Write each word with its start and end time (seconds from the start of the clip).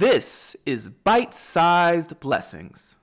This 0.00 0.56
is 0.64 0.88
Bite 0.88 1.34
Sized 1.34 2.18
Blessings. 2.20 2.96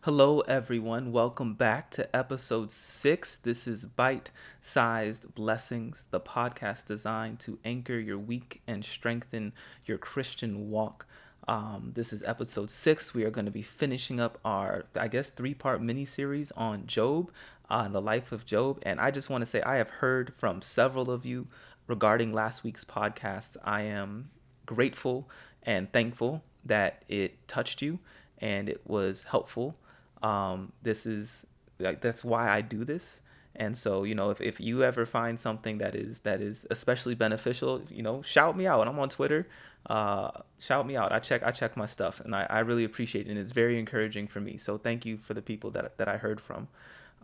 Hello, 0.00 0.40
everyone. 0.40 1.12
Welcome 1.12 1.54
back 1.54 1.92
to 1.92 2.16
episode 2.16 2.72
six. 2.72 3.36
This 3.36 3.68
is 3.68 3.86
Bite 3.86 4.32
Sized 4.60 5.32
Blessings, 5.36 6.06
the 6.10 6.18
podcast 6.18 6.86
designed 6.86 7.38
to 7.38 7.60
anchor 7.64 8.00
your 8.00 8.18
week 8.18 8.62
and 8.66 8.84
strengthen 8.84 9.52
your 9.86 9.98
Christian 9.98 10.70
walk. 10.70 11.06
Um, 11.48 11.92
this 11.94 12.12
is 12.12 12.22
episode 12.22 12.70
six. 12.70 13.14
We 13.14 13.24
are 13.24 13.30
going 13.30 13.46
to 13.46 13.50
be 13.50 13.62
finishing 13.62 14.20
up 14.20 14.38
our, 14.44 14.84
I 14.94 15.08
guess, 15.08 15.30
three 15.30 15.54
part 15.54 15.82
mini 15.82 16.04
series 16.04 16.52
on 16.52 16.86
Job, 16.86 17.30
uh, 17.68 17.88
the 17.88 18.00
life 18.00 18.32
of 18.32 18.46
Job. 18.46 18.78
And 18.82 19.00
I 19.00 19.10
just 19.10 19.28
want 19.28 19.42
to 19.42 19.46
say 19.46 19.60
I 19.62 19.76
have 19.76 19.90
heard 19.90 20.32
from 20.36 20.62
several 20.62 21.10
of 21.10 21.26
you 21.26 21.48
regarding 21.88 22.32
last 22.32 22.62
week's 22.62 22.84
podcast. 22.84 23.56
I 23.64 23.82
am 23.82 24.30
grateful 24.66 25.28
and 25.64 25.92
thankful 25.92 26.42
that 26.64 27.02
it 27.08 27.48
touched 27.48 27.82
you 27.82 27.98
and 28.38 28.68
it 28.68 28.80
was 28.86 29.24
helpful. 29.24 29.76
Um, 30.22 30.72
this 30.82 31.06
is 31.06 31.44
like 31.80 32.00
that's 32.00 32.24
why 32.24 32.50
I 32.50 32.60
do 32.60 32.84
this. 32.84 33.20
And 33.56 33.76
so, 33.76 34.04
you 34.04 34.14
know, 34.14 34.30
if, 34.30 34.40
if 34.40 34.60
you 34.60 34.82
ever 34.82 35.04
find 35.04 35.38
something 35.38 35.78
that 35.78 35.94
is 35.94 36.20
that 36.20 36.40
is 36.40 36.66
especially 36.70 37.14
beneficial, 37.14 37.82
you 37.90 38.02
know, 38.02 38.22
shout 38.22 38.56
me 38.56 38.66
out. 38.66 38.88
I'm 38.88 38.98
on 38.98 39.08
Twitter. 39.08 39.46
Uh, 39.86 40.30
shout 40.58 40.86
me 40.86 40.96
out. 40.96 41.12
I 41.12 41.18
check 41.18 41.42
I 41.42 41.50
check 41.50 41.76
my 41.76 41.86
stuff, 41.86 42.20
and 42.20 42.34
I, 42.34 42.46
I 42.48 42.60
really 42.60 42.84
appreciate 42.84 43.26
it. 43.26 43.30
And 43.30 43.38
it's 43.38 43.52
very 43.52 43.78
encouraging 43.78 44.26
for 44.26 44.40
me. 44.40 44.56
So 44.56 44.78
thank 44.78 45.04
you 45.04 45.18
for 45.18 45.34
the 45.34 45.42
people 45.42 45.70
that 45.72 45.98
that 45.98 46.08
I 46.08 46.16
heard 46.16 46.40
from. 46.40 46.68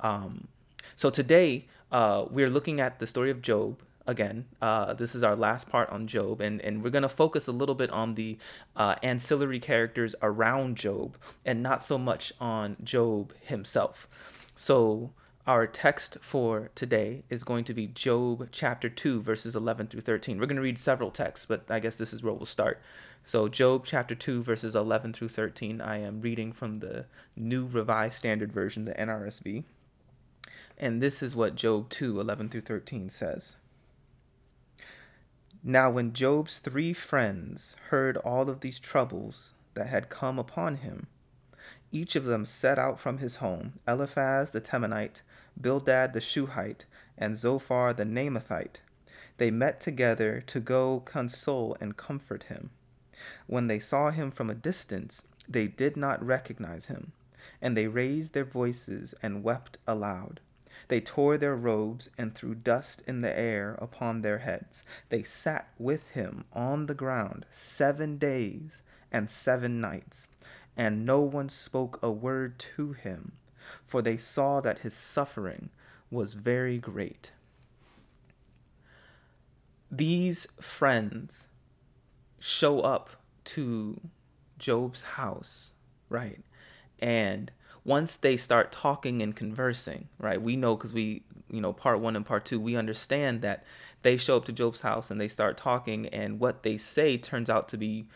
Um, 0.01 0.49
so 0.97 1.11
today 1.11 1.67
uh, 1.91 2.27
we're 2.31 2.51
looking 2.51 2.81
at 2.81 2.99
the 2.99 3.07
story 3.07 3.31
of 3.31 3.43
Job 3.43 3.81
again. 4.09 4.47
Uh, 4.61 4.95
this 4.95 5.15
is 5.15 5.23
our 5.23 5.37
last 5.37 5.69
part 5.69 5.89
on 5.91 6.07
Job, 6.07 6.41
and, 6.41 6.61
and 6.63 6.83
we're 6.83 6.91
going 6.91 7.03
to 7.03 7.09
focus 7.09 7.47
a 7.47 7.53
little 7.53 7.75
bit 7.75 7.91
on 7.91 8.15
the 8.15 8.39
uh, 8.75 8.97
ancillary 9.03 9.61
characters 9.61 10.15
around 10.23 10.77
Job 10.77 11.17
and 11.45 11.63
not 11.63 11.83
so 11.83 11.99
much 11.99 12.33
on 12.41 12.77
Job 12.83 13.33
himself. 13.43 14.09
So, 14.57 15.13
our 15.49 15.67
text 15.67 16.19
for 16.21 16.71
today 16.75 17.25
is 17.31 17.43
going 17.43 17.65
to 17.65 17.73
be 17.73 17.87
Job 17.87 18.49
chapter 18.53 18.91
2, 18.91 19.23
verses 19.23 19.57
11 19.57 19.87
through 19.87 20.03
13. 20.03 20.39
We're 20.39 20.45
going 20.45 20.57
to 20.57 20.63
read 20.63 20.79
several 20.79 21.11
texts, 21.11 21.47
but 21.47 21.65
I 21.71 21.81
guess 21.81 21.97
this 21.97 22.13
is 22.13 22.23
where 22.23 22.35
we'll 22.35 22.45
start. 22.45 22.83
So, 23.25 23.49
Job 23.49 23.87
chapter 23.87 24.15
2, 24.15 24.43
verses 24.43 24.77
11 24.77 25.15
through 25.15 25.31
13, 25.31 25.81
I 25.81 26.01
am 26.01 26.21
reading 26.21 26.53
from 26.53 26.81
the 26.81 27.07
New 27.35 27.67
Revised 27.67 28.19
Standard 28.19 28.53
Version, 28.53 28.85
the 28.85 28.93
NRSV. 28.93 29.65
And 30.77 31.01
this 31.01 31.23
is 31.23 31.35
what 31.35 31.57
Job 31.57 31.89
2, 31.89 32.21
11 32.21 32.51
through 32.51 32.61
13 32.61 33.09
says. 33.09 33.57
Now, 35.65 35.89
when 35.89 36.13
Job's 36.13 36.59
three 36.59 36.93
friends 36.93 37.75
heard 37.89 38.19
all 38.19 38.51
of 38.51 38.61
these 38.61 38.79
troubles 38.79 39.55
that 39.73 39.87
had 39.87 40.11
come 40.11 40.39
upon 40.39 40.77
him, 40.77 41.07
each 41.91 42.17
of 42.17 42.25
them 42.25 42.45
set 42.45 42.79
out 42.79 43.01
from 43.01 43.17
his 43.17 43.37
home 43.37 43.81
Eliphaz 43.87 44.51
the 44.51 44.61
Temanite, 44.61 45.23
Bildad 45.61 46.13
the 46.13 46.21
Shuhite, 46.21 46.85
and 47.17 47.37
Zophar 47.37 47.93
the 47.93 48.05
Naamathite. 48.05 48.81
They 49.39 49.51
met 49.51 49.81
together 49.81 50.41
to 50.43 50.61
go 50.61 51.01
console 51.01 51.77
and 51.81 51.97
comfort 51.97 52.45
him. 52.45 52.71
When 53.49 53.67
they 53.67 53.81
saw 53.81 54.11
him 54.11 54.31
from 54.31 54.51
a 54.51 54.55
distance, 54.55 55.25
they 55.49 55.67
did 55.67 55.97
not 55.97 56.25
recognize 56.25 56.87
him, 56.87 57.11
and 57.61 57.77
they 57.77 57.89
raised 57.89 58.35
their 58.35 58.45
voices 58.45 59.15
and 59.21 59.43
wept 59.43 59.79
aloud. 59.87 60.41
They 60.87 61.01
tore 61.01 61.37
their 61.37 61.57
robes 61.57 62.09
and 62.17 62.35
threw 62.35 62.55
dust 62.55 63.03
in 63.09 63.21
the 63.21 63.37
air 63.37 63.77
upon 63.81 64.23
their 64.23 64.39
heads. 64.39 64.85
They 65.09 65.25
sat 65.25 65.69
with 65.77 66.11
him 66.11 66.45
on 66.53 66.87
the 66.87 66.95
ground 66.95 67.47
seven 67.51 68.17
days 68.17 68.83
and 69.11 69.29
seven 69.29 69.81
nights, 69.81 70.29
and 70.77 71.05
no 71.05 71.21
one 71.21 71.49
spoke 71.49 71.99
a 72.01 72.13
word 72.13 72.61
to 72.77 72.93
him 72.93 73.33
for 73.85 74.03
they 74.03 74.17
saw 74.17 74.61
that 74.61 74.81
his 74.81 74.95
suffering 74.95 75.71
was 76.11 76.35
very 76.35 76.79
great. 76.79 77.33
These 79.91 80.47
friends 80.61 81.49
show 82.39 82.81
up 82.81 83.11
to 83.45 84.01
Job's 84.59 85.03
house, 85.03 85.73
right? 86.09 86.41
And 86.99 87.51
once 87.85 88.17
they 88.17 88.37
start 88.37 88.71
talking 88.71 89.23
and 89.23 89.35
conversing, 89.35 90.09
right? 90.19 90.41
We 90.41 90.57
know 90.57 90.77
because 90.77 90.93
we, 90.93 91.23
you 91.51 91.61
know, 91.61 91.73
part 91.73 92.01
one 92.01 92.17
and 92.17 92.27
part 92.27 92.45
two, 92.45 92.61
we 92.61 92.77
understand 92.77 93.41
that 93.43 93.65
they 94.03 94.17
show 94.17 94.37
up 94.37 94.45
to 94.45 94.53
Job's 94.53 94.83
house 94.83 95.11
and 95.11 95.21
they 95.21 95.29
start 95.29 95.57
talking, 95.57 96.07
and 96.09 96.39
what 96.39 96.63
they 96.63 96.77
say 96.77 97.17
turns 97.17 97.49
out 97.49 97.69
to 97.71 97.77
be 97.77 98.07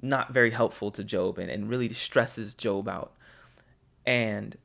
not 0.00 0.32
very 0.32 0.50
helpful 0.50 0.90
to 0.92 1.02
Job 1.02 1.38
and, 1.38 1.50
and 1.50 1.68
really 1.68 1.88
stresses 1.92 2.54
Job 2.54 2.88
out. 2.88 3.14
And 4.04 4.56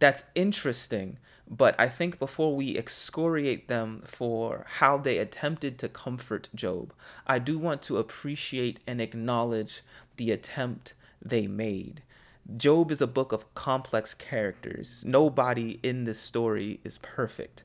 that's 0.00 0.24
interesting. 0.34 1.18
But 1.48 1.74
I 1.78 1.88
think 1.88 2.18
before 2.18 2.54
we 2.54 2.78
excoriate 2.78 3.68
them 3.68 4.02
for 4.06 4.66
how 4.78 4.98
they 4.98 5.18
attempted 5.18 5.78
to 5.78 5.88
comfort 5.88 6.48
Job, 6.54 6.92
I 7.26 7.38
do 7.40 7.58
want 7.58 7.82
to 7.82 7.98
appreciate 7.98 8.78
and 8.86 9.00
acknowledge 9.00 9.82
the 10.16 10.30
attempt 10.30 10.94
they 11.20 11.46
made. 11.46 12.02
Job 12.56 12.90
is 12.90 13.00
a 13.00 13.06
book 13.06 13.32
of 13.32 13.52
complex 13.54 14.14
characters. 14.14 15.02
Nobody 15.06 15.80
in 15.82 16.04
this 16.04 16.20
story 16.20 16.80
is 16.84 16.98
perfect. 16.98 17.64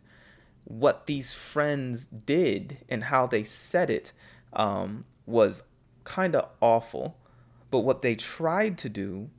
What 0.63 1.05
these 1.05 1.33
friends 1.33 2.07
did 2.07 2.79
and 2.89 3.05
how 3.05 3.27
they 3.27 3.43
said 3.43 3.89
it 3.89 4.13
um, 4.53 5.05
was 5.25 5.63
kind 6.03 6.35
of 6.35 6.49
awful. 6.59 7.17
But 7.69 7.79
what 7.79 8.01
they 8.01 8.15
tried 8.15 8.77
to 8.79 8.89
do 8.89 9.29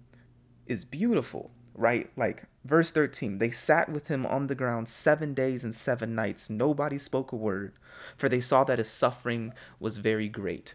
is 0.66 0.84
beautiful, 0.84 1.50
right? 1.76 2.10
Like 2.16 2.44
Verse 2.66 2.90
13 2.90 3.38
They 3.38 3.52
sat 3.52 3.88
with 3.88 4.08
him 4.08 4.26
on 4.26 4.48
the 4.48 4.56
ground 4.56 4.88
seven 4.88 5.34
days 5.34 5.62
and 5.62 5.74
seven 5.74 6.16
nights. 6.16 6.50
Nobody 6.50 6.98
spoke 6.98 7.30
a 7.30 7.36
word, 7.36 7.74
for 8.16 8.28
they 8.28 8.40
saw 8.40 8.64
that 8.64 8.78
his 8.78 8.90
suffering 8.90 9.54
was 9.78 9.98
very 9.98 10.28
great. 10.28 10.74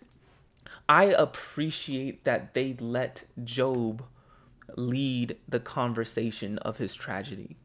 I 0.88 1.06
appreciate 1.06 2.24
that 2.24 2.54
they 2.54 2.76
let 2.80 3.26
Job 3.44 4.06
lead 4.78 5.36
the 5.50 5.60
conversation 5.60 6.58
of 6.60 6.78
his 6.78 6.94
tragedy. 6.94 7.58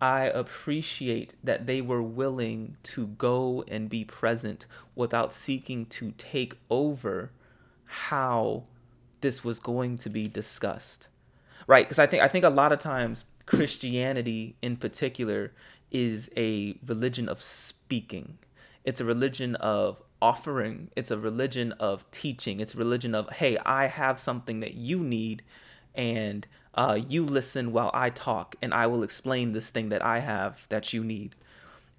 I 0.00 0.24
appreciate 0.24 1.34
that 1.44 1.66
they 1.66 1.80
were 1.82 2.02
willing 2.02 2.78
to 2.84 3.06
go 3.06 3.62
and 3.68 3.88
be 3.88 4.04
present 4.04 4.66
without 4.96 5.32
seeking 5.32 5.86
to 5.86 6.12
take 6.12 6.54
over 6.68 7.30
how 7.84 8.64
this 9.20 9.44
was 9.44 9.60
going 9.60 9.98
to 9.98 10.10
be 10.10 10.26
discussed 10.26 11.09
right? 11.70 11.86
Because 11.86 12.00
I 12.00 12.06
think 12.06 12.20
I 12.20 12.26
think 12.26 12.44
a 12.44 12.50
lot 12.50 12.72
of 12.72 12.80
times 12.80 13.26
Christianity 13.46 14.56
in 14.60 14.76
particular 14.76 15.52
is 15.92 16.28
a 16.36 16.76
religion 16.84 17.28
of 17.28 17.40
speaking. 17.40 18.38
It's 18.84 19.00
a 19.00 19.04
religion 19.04 19.54
of 19.54 20.02
offering. 20.20 20.90
It's 20.96 21.12
a 21.12 21.18
religion 21.18 21.70
of 21.78 22.10
teaching. 22.10 22.58
It's 22.58 22.74
a 22.74 22.78
religion 22.78 23.14
of 23.14 23.30
hey, 23.30 23.56
I 23.58 23.86
have 23.86 24.18
something 24.18 24.58
that 24.60 24.74
you 24.74 24.98
need, 24.98 25.42
and 25.94 26.44
uh, 26.74 26.98
you 27.06 27.24
listen 27.24 27.72
while 27.72 27.92
I 27.94 28.10
talk, 28.10 28.56
and 28.60 28.74
I 28.74 28.88
will 28.88 29.04
explain 29.04 29.52
this 29.52 29.70
thing 29.70 29.90
that 29.90 30.04
I 30.04 30.18
have 30.18 30.66
that 30.70 30.92
you 30.92 31.04
need. 31.04 31.36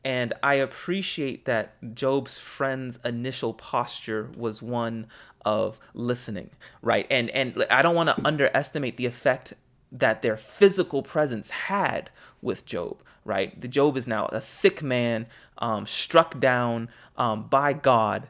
And 0.03 0.34
I 0.41 0.56
appreciate 0.56 1.45
that 1.45 1.94
Job's 1.94 2.39
friend's 2.39 3.00
initial 3.06 3.53
posture 3.53 4.29
was 4.35 4.62
one 4.62 5.07
of 5.45 5.79
listening, 5.94 6.50
right? 6.81 7.06
And 7.09 7.29
and 7.31 7.66
I 7.69 7.81
don't 7.81 7.95
want 7.95 8.09
to 8.09 8.25
underestimate 8.25 8.97
the 8.97 9.06
effect 9.06 9.53
that 9.91 10.22
their 10.22 10.38
physical 10.38 11.03
presence 11.03 11.50
had 11.50 12.09
with 12.42 12.65
Job, 12.65 12.98
right? 13.25 13.59
The 13.59 13.68
Job 13.68 13.98
is 13.98 14.07
now 14.07 14.27
a 14.27 14.42
sick 14.42 14.81
man, 14.81 15.27
um, 15.57 15.86
struck 15.86 16.39
down 16.39 16.89
um, 17.18 17.44
by 17.44 17.74
God. 17.74 18.27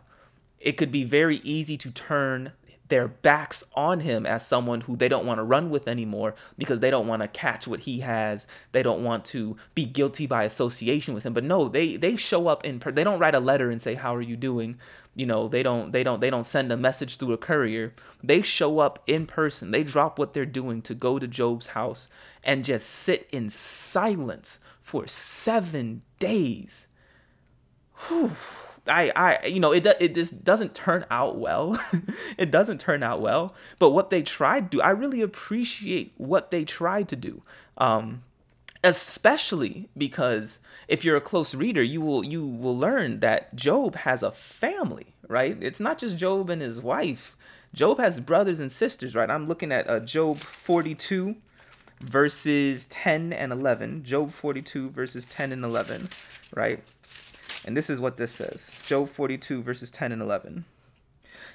It 0.59 0.73
could 0.73 0.91
be 0.91 1.03
very 1.03 1.37
easy 1.37 1.77
to 1.77 1.91
turn 1.91 2.51
their 2.91 3.07
backs 3.07 3.63
on 3.73 4.01
him 4.01 4.25
as 4.25 4.45
someone 4.45 4.81
who 4.81 4.97
they 4.97 5.07
don't 5.07 5.25
want 5.25 5.37
to 5.37 5.43
run 5.43 5.69
with 5.69 5.87
anymore 5.87 6.35
because 6.57 6.81
they 6.81 6.91
don't 6.91 7.07
want 7.07 7.21
to 7.21 7.27
catch 7.29 7.65
what 7.65 7.79
he 7.79 8.01
has. 8.01 8.45
They 8.73 8.83
don't 8.83 9.01
want 9.01 9.23
to 9.25 9.55
be 9.73 9.85
guilty 9.85 10.27
by 10.27 10.43
association 10.43 11.13
with 11.13 11.25
him. 11.25 11.31
But 11.31 11.45
no, 11.45 11.69
they 11.69 11.95
they 11.95 12.17
show 12.17 12.49
up 12.49 12.65
in 12.65 12.81
per- 12.81 12.91
they 12.91 13.05
don't 13.05 13.17
write 13.17 13.33
a 13.33 13.39
letter 13.39 13.71
and 13.71 13.81
say 13.81 13.93
how 13.93 14.13
are 14.13 14.21
you 14.21 14.35
doing? 14.35 14.77
You 15.15 15.25
know, 15.25 15.47
they 15.47 15.63
don't 15.63 15.93
they 15.93 16.03
don't 16.03 16.19
they 16.19 16.29
don't 16.29 16.45
send 16.45 16.69
a 16.69 16.75
message 16.75 17.15
through 17.15 17.31
a 17.31 17.37
courier. 17.37 17.93
They 18.21 18.41
show 18.41 18.79
up 18.79 19.01
in 19.07 19.25
person. 19.25 19.71
They 19.71 19.85
drop 19.85 20.19
what 20.19 20.33
they're 20.33 20.45
doing 20.45 20.81
to 20.81 20.93
go 20.93 21.17
to 21.17 21.27
Job's 21.27 21.67
house 21.67 22.09
and 22.43 22.65
just 22.65 22.89
sit 22.89 23.29
in 23.31 23.49
silence 23.49 24.59
for 24.81 25.07
7 25.07 26.01
days. 26.19 26.87
Whew. 28.09 28.35
I, 28.87 29.11
I, 29.15 29.45
you 29.45 29.59
know, 29.59 29.71
it 29.71 29.85
it 29.99 30.15
just 30.15 30.43
doesn't 30.43 30.73
turn 30.73 31.05
out 31.11 31.37
well. 31.37 31.79
it 32.37 32.51
doesn't 32.51 32.79
turn 32.79 33.03
out 33.03 33.21
well. 33.21 33.53
But 33.79 33.91
what 33.91 34.09
they 34.09 34.21
tried 34.21 34.71
to 34.71 34.77
do, 34.77 34.81
I 34.81 34.89
really 34.91 35.21
appreciate 35.21 36.13
what 36.17 36.51
they 36.51 36.65
tried 36.65 37.07
to 37.09 37.15
do. 37.15 37.41
Um, 37.77 38.23
especially 38.83 39.89
because 39.95 40.59
if 40.87 41.05
you're 41.05 41.15
a 41.15 41.21
close 41.21 41.53
reader, 41.53 41.83
you 41.83 42.01
will 42.01 42.23
you 42.23 42.45
will 42.45 42.77
learn 42.77 43.19
that 43.19 43.55
Job 43.55 43.95
has 43.95 44.23
a 44.23 44.31
family, 44.31 45.15
right? 45.27 45.57
It's 45.61 45.79
not 45.79 45.97
just 45.97 46.17
Job 46.17 46.49
and 46.49 46.61
his 46.61 46.81
wife. 46.81 47.37
Job 47.73 47.99
has 47.99 48.19
brothers 48.19 48.59
and 48.59 48.71
sisters, 48.71 49.15
right? 49.15 49.29
I'm 49.29 49.45
looking 49.45 49.71
at 49.71 49.89
uh, 49.89 50.01
Job 50.01 50.37
42 50.37 51.35
verses 52.01 52.85
10 52.87 53.31
and 53.31 53.51
11. 53.51 54.03
Job 54.03 54.31
42 54.31 54.89
verses 54.89 55.25
10 55.27 55.51
and 55.51 55.63
11, 55.63 56.09
right? 56.55 56.83
And 57.65 57.77
this 57.77 57.89
is 57.89 57.99
what 57.99 58.17
this 58.17 58.31
says 58.31 58.77
Job 58.85 59.09
42, 59.09 59.61
verses 59.61 59.91
10 59.91 60.11
and 60.11 60.21
11. 60.21 60.65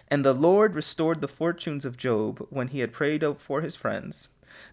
And 0.09 0.25
the 0.25 0.33
Lord 0.33 0.75
restored 0.75 1.21
the 1.21 1.29
fortunes 1.29 1.85
of 1.85 1.97
Job 1.97 2.47
when 2.51 2.69
he 2.69 2.81
had 2.81 2.93
prayed 2.93 3.25
for 3.39 3.61
his 3.61 3.77
friends, 3.77 4.29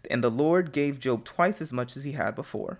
and 0.09 0.23
the 0.23 0.29
Lord 0.29 0.71
gave 0.71 0.99
Job 0.99 1.25
twice 1.25 1.61
as 1.61 1.73
much 1.73 1.97
as 1.97 2.03
he 2.03 2.11
had 2.11 2.35
before. 2.35 2.79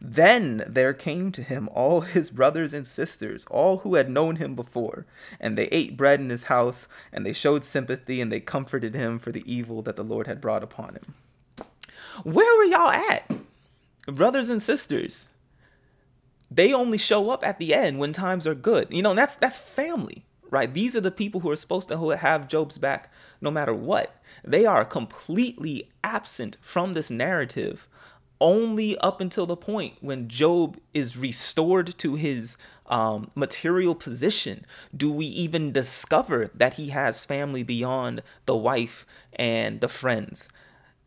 Then 0.00 0.64
there 0.66 0.94
came 0.94 1.32
to 1.32 1.42
him 1.42 1.68
all 1.72 2.02
his 2.02 2.30
brothers 2.30 2.72
and 2.72 2.86
sisters, 2.86 3.46
all 3.50 3.78
who 3.78 3.96
had 3.96 4.08
known 4.08 4.36
him 4.36 4.54
before, 4.54 5.06
and 5.40 5.58
they 5.58 5.66
ate 5.66 5.96
bread 5.96 6.20
in 6.20 6.30
his 6.30 6.44
house, 6.44 6.88
and 7.12 7.26
they 7.26 7.32
showed 7.32 7.64
sympathy, 7.64 8.20
and 8.20 8.30
they 8.30 8.40
comforted 8.40 8.94
him 8.94 9.18
for 9.18 9.32
the 9.32 9.52
evil 9.52 9.82
that 9.82 9.96
the 9.96 10.04
Lord 10.04 10.26
had 10.26 10.40
brought 10.40 10.62
upon 10.62 10.94
him. 10.94 11.14
Where 12.22 12.56
were 12.56 12.64
y'all 12.64 12.90
at? 12.90 13.30
Brothers 14.06 14.50
and 14.50 14.62
sisters, 14.62 15.28
they 16.56 16.72
only 16.72 16.98
show 16.98 17.30
up 17.30 17.46
at 17.46 17.58
the 17.58 17.74
end 17.74 17.98
when 17.98 18.12
times 18.12 18.46
are 18.46 18.54
good. 18.54 18.88
You 18.90 19.02
know, 19.02 19.14
that's 19.14 19.36
that's 19.36 19.58
family, 19.58 20.24
right? 20.50 20.72
These 20.72 20.96
are 20.96 21.00
the 21.00 21.10
people 21.10 21.40
who 21.40 21.50
are 21.50 21.56
supposed 21.56 21.88
to 21.88 22.16
have 22.16 22.48
Job's 22.48 22.78
back 22.78 23.12
no 23.40 23.50
matter 23.50 23.74
what. 23.74 24.14
They 24.44 24.66
are 24.66 24.84
completely 24.84 25.90
absent 26.02 26.56
from 26.60 26.94
this 26.94 27.10
narrative 27.10 27.88
only 28.40 28.98
up 28.98 29.20
until 29.20 29.46
the 29.46 29.56
point 29.56 29.94
when 30.00 30.28
Job 30.28 30.76
is 30.92 31.16
restored 31.16 31.96
to 31.98 32.16
his 32.16 32.56
um, 32.86 33.30
material 33.36 33.94
position 33.94 34.66
do 34.94 35.10
we 35.10 35.24
even 35.24 35.70
discover 35.72 36.50
that 36.52 36.74
he 36.74 36.88
has 36.88 37.24
family 37.24 37.62
beyond 37.62 38.22
the 38.46 38.56
wife 38.56 39.06
and 39.34 39.80
the 39.80 39.88
friends. 39.88 40.48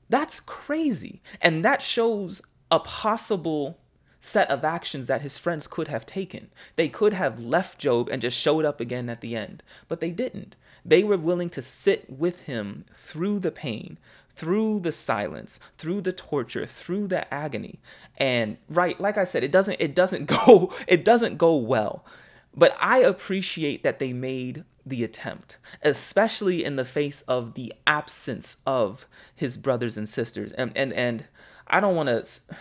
That's 0.09 0.39
crazy. 0.39 1.21
And 1.41 1.65
that 1.65 1.81
shows 1.81 2.41
a 2.71 2.80
possible 2.80 3.77
set 4.25 4.50
of 4.50 4.66
actions 4.66 5.07
that 5.07 5.22
his 5.22 5.38
friends 5.38 5.68
could 5.68 5.88
have 5.88 6.06
taken. 6.06 6.50
They 6.75 6.89
could 6.89 7.13
have 7.13 7.39
left 7.39 7.77
Job 7.77 8.10
and 8.10 8.22
just 8.22 8.38
showed 8.38 8.66
up 8.66 8.80
again 8.80 9.07
at 9.07 9.22
the 9.22 9.36
end, 9.36 9.62
but 9.88 10.00
they 10.00 10.12
didn't. 10.12 10.56
They 10.83 11.04
were 11.04 11.18
willing 11.18 11.50
to 11.51 11.62
sit 11.62 12.10
with 12.10 12.42
him 12.42 12.86
through 12.94 13.39
the 13.39 13.51
pain, 13.51 14.00
through 14.36 14.80
the 14.80 14.92
silence, 14.92 15.60
through 15.77 16.01
the 16.01 16.12
torture, 16.12 16.66
through 16.66 17.07
the 17.07 17.31
agony. 17.33 17.80
And 18.18 18.57
right, 18.68 19.00
like 19.00 19.18
I 19.18 19.25
said, 19.25 19.44
it 19.44 19.51
doesn't 19.51 19.80
it 19.80 19.95
doesn't 19.95 20.25
go 20.45 20.74
it 20.88 21.06
doesn't 21.06 21.38
go 21.38 21.56
well. 21.56 22.04
But 22.57 22.75
I 22.80 23.00
appreciate 23.00 23.83
that 23.83 24.00
they 24.00 24.13
made 24.13 24.63
the 24.86 25.04
attempt, 25.04 25.57
especially 25.81 26.63
in 26.63 26.77
the 26.77 26.86
face 26.86 27.22
of 27.22 27.54
the 27.54 27.74
absence 27.86 28.57
of 28.66 29.07
his 29.36 29.57
brothers 29.57 29.98
and 29.98 30.10
sisters. 30.10 30.51
And 30.54 30.72
and 30.75 30.94
and 30.94 31.25
I 31.68 31.80
don't 31.80 31.95
want 31.95 32.10
to 32.10 32.56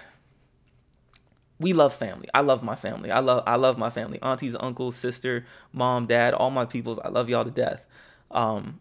we 1.61 1.73
love 1.73 1.95
family. 1.95 2.29
I 2.35 2.41
love 2.41 2.63
my 2.63 2.75
family. 2.75 3.11
I 3.11 3.21
love 3.21 3.45
I 3.47 3.57
love 3.57 3.79
my 3.79 3.91
family. 3.91 4.19
Aunties, 4.23 4.57
uncles, 4.59 4.97
sister, 4.97 5.47
mom, 5.73 6.07
dad, 6.07 6.35
all 6.35 6.51
my 6.51 6.65
peoples. 6.65 6.99
I 6.99 7.09
love 7.09 7.29
y'all 7.29 7.45
to 7.45 7.51
death. 7.51 7.87
Um, 8.31 8.81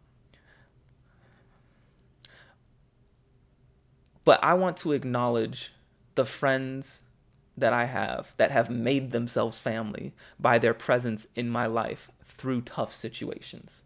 but 4.25 4.43
I 4.43 4.55
want 4.55 4.77
to 4.77 4.93
acknowledge 4.93 5.73
the 6.15 6.25
friends 6.25 7.03
that 7.55 7.73
I 7.73 7.85
have 7.85 8.33
that 8.37 8.51
have 8.51 8.69
made 8.69 9.11
themselves 9.11 9.59
family 9.59 10.13
by 10.39 10.57
their 10.57 10.73
presence 10.73 11.27
in 11.35 11.49
my 11.49 11.67
life 11.67 12.09
through 12.25 12.61
tough 12.61 12.93
situations. 12.93 13.83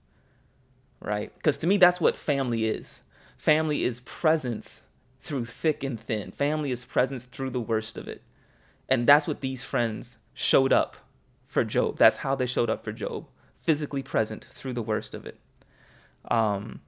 Right? 1.01 1.33
Because 1.35 1.57
to 1.59 1.67
me, 1.67 1.77
that's 1.77 2.01
what 2.01 2.15
family 2.15 2.65
is. 2.65 3.03
Family 3.37 3.83
is 3.83 3.99
presence 3.99 4.83
through 5.21 5.45
thick 5.45 5.83
and 5.83 5.99
thin. 5.99 6.31
Family 6.31 6.71
is 6.71 6.85
presence 6.85 7.25
through 7.25 7.49
the 7.51 7.59
worst 7.59 7.97
of 7.97 8.07
it. 8.07 8.21
And 8.89 9.07
that's 9.07 9.27
what 9.27 9.41
these 9.41 9.63
friends 9.63 10.17
showed 10.33 10.71
up 10.71 10.97
for 11.47 11.63
Job. 11.63 11.97
That's 11.97 12.17
how 12.17 12.35
they 12.35 12.45
showed 12.45 12.69
up 12.69 12.83
for 12.83 12.91
Job, 12.91 13.27
physically 13.57 14.03
present 14.03 14.45
through 14.51 14.73
the 14.73 14.81
worst 14.81 15.13
of 15.13 15.25
it. 15.25 15.39
Um, 16.29 16.81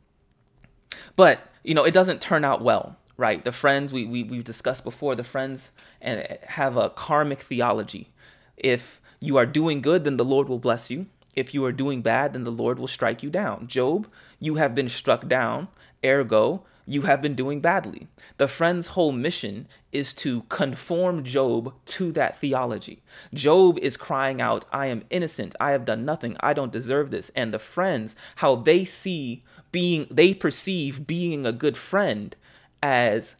but 1.15 1.39
you 1.63 1.73
know, 1.73 1.83
it 1.83 1.93
doesn't 1.93 2.21
turn 2.21 2.45
out 2.45 2.61
well, 2.61 2.97
right? 3.17 3.43
The 3.43 3.51
friends 3.51 3.91
we, 3.91 4.05
we 4.05 4.23
we've 4.23 4.43
discussed 4.43 4.83
before. 4.83 5.15
The 5.15 5.23
friends 5.23 5.71
and 6.01 6.37
have 6.47 6.77
a 6.77 6.89
karmic 6.89 7.41
theology. 7.41 8.09
If 8.57 9.01
you 9.19 9.37
are 9.37 9.45
doing 9.45 9.81
good, 9.81 10.03
then 10.03 10.17
the 10.17 10.25
Lord 10.25 10.47
will 10.47 10.59
bless 10.59 10.89
you. 10.89 11.07
If 11.35 11.53
you 11.53 11.63
are 11.65 11.71
doing 11.71 12.01
bad, 12.01 12.33
then 12.33 12.43
the 12.43 12.51
Lord 12.51 12.79
will 12.79 12.87
strike 12.87 13.23
you 13.23 13.29
down. 13.29 13.67
Job, 13.67 14.07
you 14.39 14.55
have 14.55 14.75
been 14.75 14.89
struck 14.89 15.27
down. 15.27 15.67
Ergo, 16.03 16.63
you 16.89 17.03
have 17.03 17.21
been 17.21 17.35
doing 17.35 17.61
badly. 17.61 18.07
The 18.37 18.47
friend's 18.47 18.87
whole 18.87 19.11
mission 19.11 19.67
is 19.91 20.11
to 20.15 20.41
conform 20.49 21.23
Job 21.23 21.75
to 21.85 22.11
that 22.13 22.39
theology. 22.39 23.03
Job 23.31 23.77
is 23.77 23.95
crying 23.95 24.41
out, 24.41 24.65
I 24.73 24.87
am 24.87 25.03
innocent. 25.11 25.55
I 25.59 25.69
have 25.71 25.85
done 25.85 26.03
nothing. 26.03 26.35
I 26.39 26.53
don't 26.53 26.71
deserve 26.71 27.11
this. 27.11 27.29
And 27.35 27.53
the 27.53 27.59
friends, 27.59 28.15
how 28.37 28.55
they 28.55 28.85
see 28.85 29.43
being, 29.71 30.07
they 30.09 30.33
perceive 30.33 31.05
being 31.05 31.45
a 31.45 31.51
good 31.51 31.77
friend 31.77 32.35
as 32.81 33.35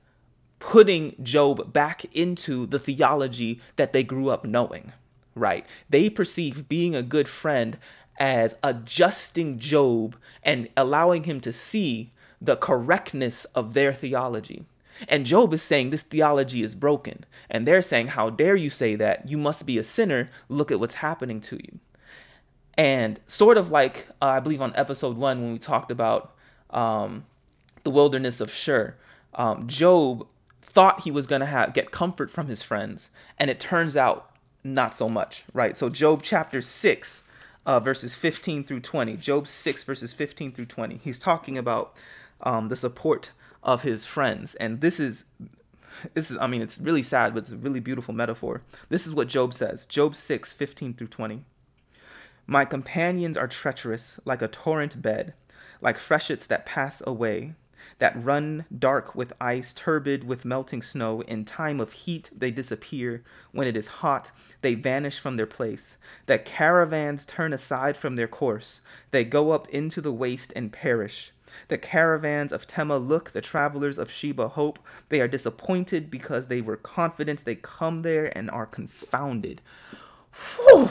putting 0.59 1.15
Job 1.23 1.73
back 1.73 2.05
into 2.15 2.67
the 2.67 2.79
theology 2.79 3.61
that 3.77 3.93
they 3.93 4.03
grew 4.03 4.29
up 4.29 4.45
knowing, 4.45 4.91
right? 5.33 5.65
They 5.89 6.07
perceive 6.11 6.69
being 6.69 6.95
a 6.95 7.01
good 7.01 7.27
friend 7.27 7.79
as 8.19 8.57
adjusting 8.61 9.57
Job 9.57 10.15
and 10.43 10.67
allowing 10.77 11.23
him 11.23 11.39
to 11.39 11.51
see 11.51 12.11
the 12.41 12.55
correctness 12.55 13.45
of 13.55 13.73
their 13.73 13.93
theology. 13.93 14.65
And 15.07 15.25
Job 15.25 15.53
is 15.53 15.61
saying 15.61 15.89
this 15.89 16.01
theology 16.01 16.63
is 16.63 16.75
broken. 16.75 17.25
And 17.49 17.67
they're 17.67 17.81
saying, 17.81 18.07
How 18.07 18.29
dare 18.29 18.55
you 18.55 18.69
say 18.69 18.95
that? 18.95 19.29
You 19.29 19.37
must 19.37 19.65
be 19.65 19.77
a 19.77 19.83
sinner. 19.83 20.29
Look 20.49 20.71
at 20.71 20.79
what's 20.79 20.95
happening 20.95 21.39
to 21.41 21.57
you. 21.57 21.79
And 22.77 23.19
sort 23.27 23.57
of 23.57 23.71
like, 23.71 24.07
uh, 24.21 24.25
I 24.25 24.39
believe 24.39 24.61
on 24.61 24.73
episode 24.75 25.17
one, 25.17 25.41
when 25.41 25.51
we 25.53 25.57
talked 25.57 25.91
about 25.91 26.33
um, 26.69 27.25
the 27.83 27.89
wilderness 27.89 28.39
of 28.39 28.51
Shur, 28.51 28.95
um, 29.35 29.67
Job 29.67 30.25
thought 30.61 31.01
he 31.01 31.11
was 31.11 31.27
going 31.27 31.41
to 31.41 31.71
get 31.73 31.91
comfort 31.91 32.31
from 32.31 32.47
his 32.47 32.61
friends. 32.61 33.09
And 33.37 33.49
it 33.49 33.59
turns 33.59 33.97
out 33.97 34.31
not 34.63 34.95
so 34.95 35.09
much, 35.09 35.43
right? 35.53 35.75
So, 35.75 35.89
Job 35.89 36.21
chapter 36.23 36.61
6, 36.61 37.23
uh, 37.65 37.79
verses 37.79 38.15
15 38.15 38.63
through 38.63 38.81
20. 38.81 39.17
Job 39.17 39.47
6, 39.47 39.83
verses 39.83 40.13
15 40.13 40.51
through 40.51 40.65
20. 40.65 40.99
He's 41.03 41.19
talking 41.19 41.57
about 41.57 41.95
um, 42.41 42.69
the 42.69 42.75
support 42.75 43.31
of 43.63 43.83
his 43.83 44.05
friends. 44.05 44.55
And 44.55 44.81
this 44.81 44.99
is 44.99 45.25
this 46.13 46.31
is 46.31 46.37
I 46.37 46.47
mean 46.47 46.61
it's 46.61 46.79
really 46.79 47.03
sad, 47.03 47.33
but 47.33 47.39
it's 47.39 47.51
a 47.51 47.57
really 47.57 47.79
beautiful 47.79 48.13
metaphor. 48.13 48.61
This 48.89 49.05
is 49.05 49.13
what 49.13 49.27
Job 49.27 49.53
says. 49.53 49.85
Job 49.85 50.15
6, 50.15 50.53
15 50.53 50.93
through 50.93 51.07
20. 51.07 51.43
My 52.47 52.65
companions 52.65 53.37
are 53.37 53.47
treacherous, 53.47 54.19
like 54.25 54.41
a 54.41 54.47
torrent 54.47 55.01
bed, 55.01 55.33
like 55.81 55.99
freshets 55.99 56.47
that 56.47 56.65
pass 56.65 57.01
away, 57.05 57.53
that 57.99 58.23
run 58.23 58.65
dark 58.75 59.13
with 59.13 59.33
ice, 59.39 59.73
turbid 59.73 60.23
with 60.23 60.45
melting 60.45 60.81
snow. 60.81 61.21
In 61.21 61.45
time 61.45 61.79
of 61.79 61.91
heat 61.91 62.29
they 62.35 62.49
disappear. 62.49 63.23
When 63.51 63.67
it 63.67 63.77
is 63.77 63.87
hot, 63.87 64.31
they 64.61 64.73
vanish 64.75 65.19
from 65.19 65.35
their 65.35 65.45
place. 65.45 65.97
That 66.25 66.45
caravans 66.45 67.25
turn 67.25 67.53
aside 67.53 67.97
from 67.97 68.15
their 68.15 68.27
course. 68.27 68.81
They 69.11 69.23
go 69.23 69.51
up 69.51 69.67
into 69.69 70.01
the 70.01 70.13
waste 70.13 70.53
and 70.55 70.71
perish. 70.71 71.31
The 71.67 71.77
caravans 71.77 72.51
of 72.51 72.67
Tema 72.67 72.97
look, 72.97 73.31
the 73.31 73.41
travelers 73.41 73.97
of 73.97 74.11
Sheba 74.11 74.49
hope. 74.49 74.79
They 75.09 75.21
are 75.21 75.27
disappointed 75.27 76.09
because 76.09 76.47
they 76.47 76.61
were 76.61 76.77
confident. 76.77 77.45
They 77.45 77.55
come 77.55 77.99
there 77.99 78.35
and 78.37 78.49
are 78.49 78.65
confounded. 78.65 79.61
Whew. 80.55 80.89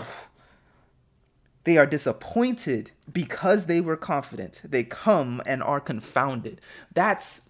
They 1.64 1.76
are 1.76 1.86
disappointed 1.86 2.90
because 3.12 3.66
they 3.66 3.80
were 3.80 3.96
confident. 3.96 4.62
They 4.64 4.84
come 4.84 5.42
and 5.46 5.62
are 5.62 5.80
confounded. 5.80 6.60
That's 6.92 7.48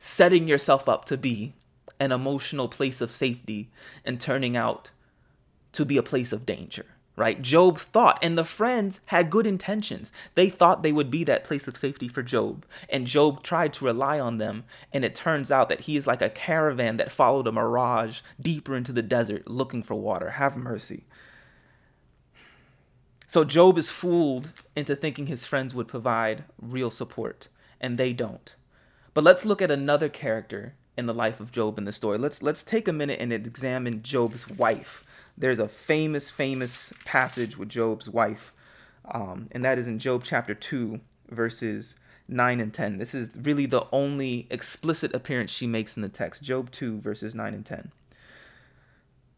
setting 0.00 0.48
yourself 0.48 0.88
up 0.88 1.04
to 1.06 1.16
be 1.16 1.54
an 2.00 2.12
emotional 2.12 2.68
place 2.68 3.00
of 3.00 3.10
safety 3.10 3.70
and 4.04 4.20
turning 4.20 4.56
out 4.56 4.90
to 5.72 5.84
be 5.84 5.96
a 5.96 6.02
place 6.02 6.32
of 6.32 6.46
danger 6.46 6.86
right? 7.18 7.42
Job 7.42 7.78
thought, 7.78 8.18
and 8.22 8.38
the 8.38 8.44
friends 8.44 9.00
had 9.06 9.30
good 9.30 9.46
intentions. 9.46 10.12
They 10.34 10.48
thought 10.48 10.82
they 10.82 10.92
would 10.92 11.10
be 11.10 11.24
that 11.24 11.44
place 11.44 11.68
of 11.68 11.76
safety 11.76 12.08
for 12.08 12.22
Job. 12.22 12.64
And 12.88 13.06
Job 13.06 13.42
tried 13.42 13.72
to 13.74 13.84
rely 13.84 14.20
on 14.20 14.38
them, 14.38 14.64
and 14.92 15.04
it 15.04 15.14
turns 15.14 15.50
out 15.50 15.68
that 15.68 15.82
he 15.82 15.96
is 15.96 16.06
like 16.06 16.22
a 16.22 16.30
caravan 16.30 16.96
that 16.96 17.12
followed 17.12 17.46
a 17.46 17.52
mirage 17.52 18.20
deeper 18.40 18.76
into 18.76 18.92
the 18.92 19.02
desert 19.02 19.48
looking 19.48 19.82
for 19.82 19.94
water. 19.94 20.30
Have 20.30 20.56
mercy. 20.56 21.04
So 23.26 23.44
Job 23.44 23.76
is 23.76 23.90
fooled 23.90 24.52
into 24.74 24.96
thinking 24.96 25.26
his 25.26 25.44
friends 25.44 25.74
would 25.74 25.88
provide 25.88 26.44
real 26.60 26.90
support, 26.90 27.48
and 27.80 27.98
they 27.98 28.12
don't. 28.14 28.54
But 29.12 29.24
let's 29.24 29.44
look 29.44 29.60
at 29.60 29.70
another 29.70 30.08
character 30.08 30.74
in 30.96 31.06
the 31.06 31.14
life 31.14 31.38
of 31.38 31.52
Job 31.52 31.78
in 31.78 31.84
the 31.84 31.92
story. 31.92 32.18
Let's 32.18 32.42
let's 32.42 32.64
take 32.64 32.88
a 32.88 32.92
minute 32.92 33.20
and 33.20 33.32
examine 33.32 34.02
Job's 34.02 34.48
wife. 34.48 35.04
There's 35.38 35.60
a 35.60 35.68
famous, 35.68 36.30
famous 36.30 36.92
passage 37.04 37.56
with 37.56 37.68
Job's 37.68 38.10
wife, 38.10 38.52
um, 39.04 39.48
and 39.52 39.64
that 39.64 39.78
is 39.78 39.86
in 39.86 40.00
Job 40.00 40.24
chapter 40.24 40.52
two, 40.52 41.00
verses 41.30 41.94
9 42.28 42.60
and 42.60 42.74
10. 42.74 42.98
This 42.98 43.14
is 43.14 43.30
really 43.40 43.66
the 43.66 43.86
only 43.90 44.46
explicit 44.50 45.14
appearance 45.14 45.50
she 45.50 45.66
makes 45.66 45.96
in 45.96 46.02
the 46.02 46.08
text. 46.08 46.42
Job 46.42 46.70
2, 46.70 47.00
verses 47.00 47.34
9 47.34 47.54
and 47.54 47.64
10. 47.64 47.90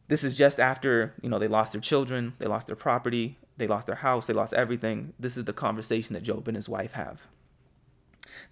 This 0.08 0.24
is 0.24 0.36
just 0.36 0.58
after, 0.58 1.14
you 1.22 1.28
know, 1.28 1.38
they 1.38 1.46
lost 1.46 1.72
their 1.72 1.80
children, 1.80 2.32
they 2.40 2.46
lost 2.46 2.66
their 2.66 2.76
property, 2.76 3.38
they 3.58 3.68
lost 3.68 3.86
their 3.86 3.96
house, 3.96 4.26
they 4.26 4.32
lost 4.32 4.54
everything. 4.54 5.12
This 5.20 5.36
is 5.36 5.44
the 5.44 5.52
conversation 5.52 6.14
that 6.14 6.24
Job 6.24 6.48
and 6.48 6.56
his 6.56 6.68
wife 6.68 6.92
have. 6.92 7.20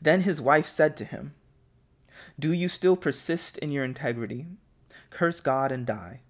Then 0.00 0.20
his 0.20 0.40
wife 0.40 0.66
said 0.66 0.96
to 0.98 1.04
him, 1.04 1.34
Do 2.38 2.52
you 2.52 2.68
still 2.68 2.96
persist 2.96 3.58
in 3.58 3.72
your 3.72 3.84
integrity? 3.84 4.46
Curse 5.10 5.40
God 5.40 5.72
and 5.72 5.84
die. 5.84 6.20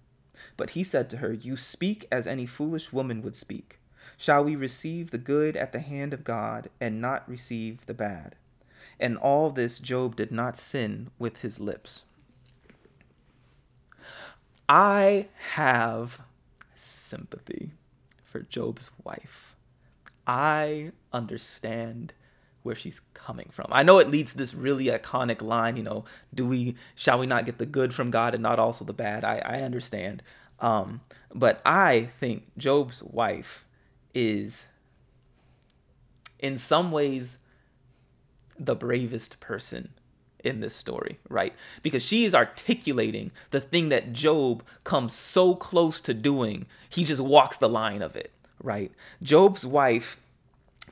But 0.57 0.71
he 0.71 0.83
said 0.83 1.09
to 1.09 1.17
her, 1.17 1.33
You 1.33 1.57
speak 1.57 2.07
as 2.11 2.27
any 2.27 2.45
foolish 2.45 2.91
woman 2.93 3.21
would 3.21 3.35
speak. 3.35 3.79
Shall 4.17 4.43
we 4.43 4.55
receive 4.55 5.11
the 5.11 5.17
good 5.17 5.55
at 5.55 5.71
the 5.71 5.79
hand 5.79 6.13
of 6.13 6.23
God 6.23 6.69
and 6.81 6.99
not 6.99 7.27
receive 7.29 7.85
the 7.85 7.93
bad? 7.93 8.35
And 8.99 9.17
all 9.17 9.49
this 9.49 9.79
Job 9.79 10.15
did 10.15 10.31
not 10.31 10.57
sin 10.57 11.09
with 11.17 11.37
his 11.37 11.59
lips. 11.59 12.03
I 14.67 15.27
have 15.53 16.21
sympathy 16.75 17.71
for 18.23 18.41
Job's 18.41 18.91
wife. 19.03 19.55
I 20.27 20.91
understand 21.11 22.13
where 22.63 22.75
she's 22.75 23.01
coming 23.13 23.49
from. 23.51 23.67
I 23.71 23.83
know 23.83 23.99
it 23.99 24.09
leads 24.09 24.33
this 24.33 24.53
really 24.53 24.85
iconic 24.85 25.41
line, 25.41 25.77
you 25.77 25.83
know, 25.83 26.05
do 26.33 26.45
we 26.45 26.75
shall 26.95 27.19
we 27.19 27.25
not 27.25 27.45
get 27.45 27.57
the 27.57 27.65
good 27.65 27.93
from 27.93 28.11
God 28.11 28.33
and 28.33 28.43
not 28.43 28.59
also 28.59 28.85
the 28.85 28.93
bad? 28.93 29.23
I, 29.23 29.39
I 29.39 29.61
understand. 29.61 30.21
Um, 30.59 31.01
but 31.33 31.61
I 31.65 32.09
think 32.19 32.43
Job's 32.57 33.01
wife 33.03 33.65
is 34.13 34.67
in 36.39 36.57
some 36.57 36.91
ways 36.91 37.37
the 38.57 38.75
bravest 38.75 39.39
person 39.39 39.89
in 40.43 40.61
this 40.61 40.75
story, 40.75 41.19
right? 41.29 41.53
Because 41.83 42.03
she 42.03 42.25
is 42.25 42.33
articulating 42.33 43.31
the 43.51 43.59
thing 43.59 43.89
that 43.89 44.13
Job 44.13 44.63
comes 44.83 45.13
so 45.13 45.55
close 45.55 45.99
to 46.01 46.13
doing, 46.13 46.65
he 46.89 47.03
just 47.03 47.21
walks 47.21 47.57
the 47.57 47.69
line 47.69 48.01
of 48.01 48.15
it, 48.15 48.31
right? 48.61 48.91
Job's 49.21 49.65
wife 49.65 50.17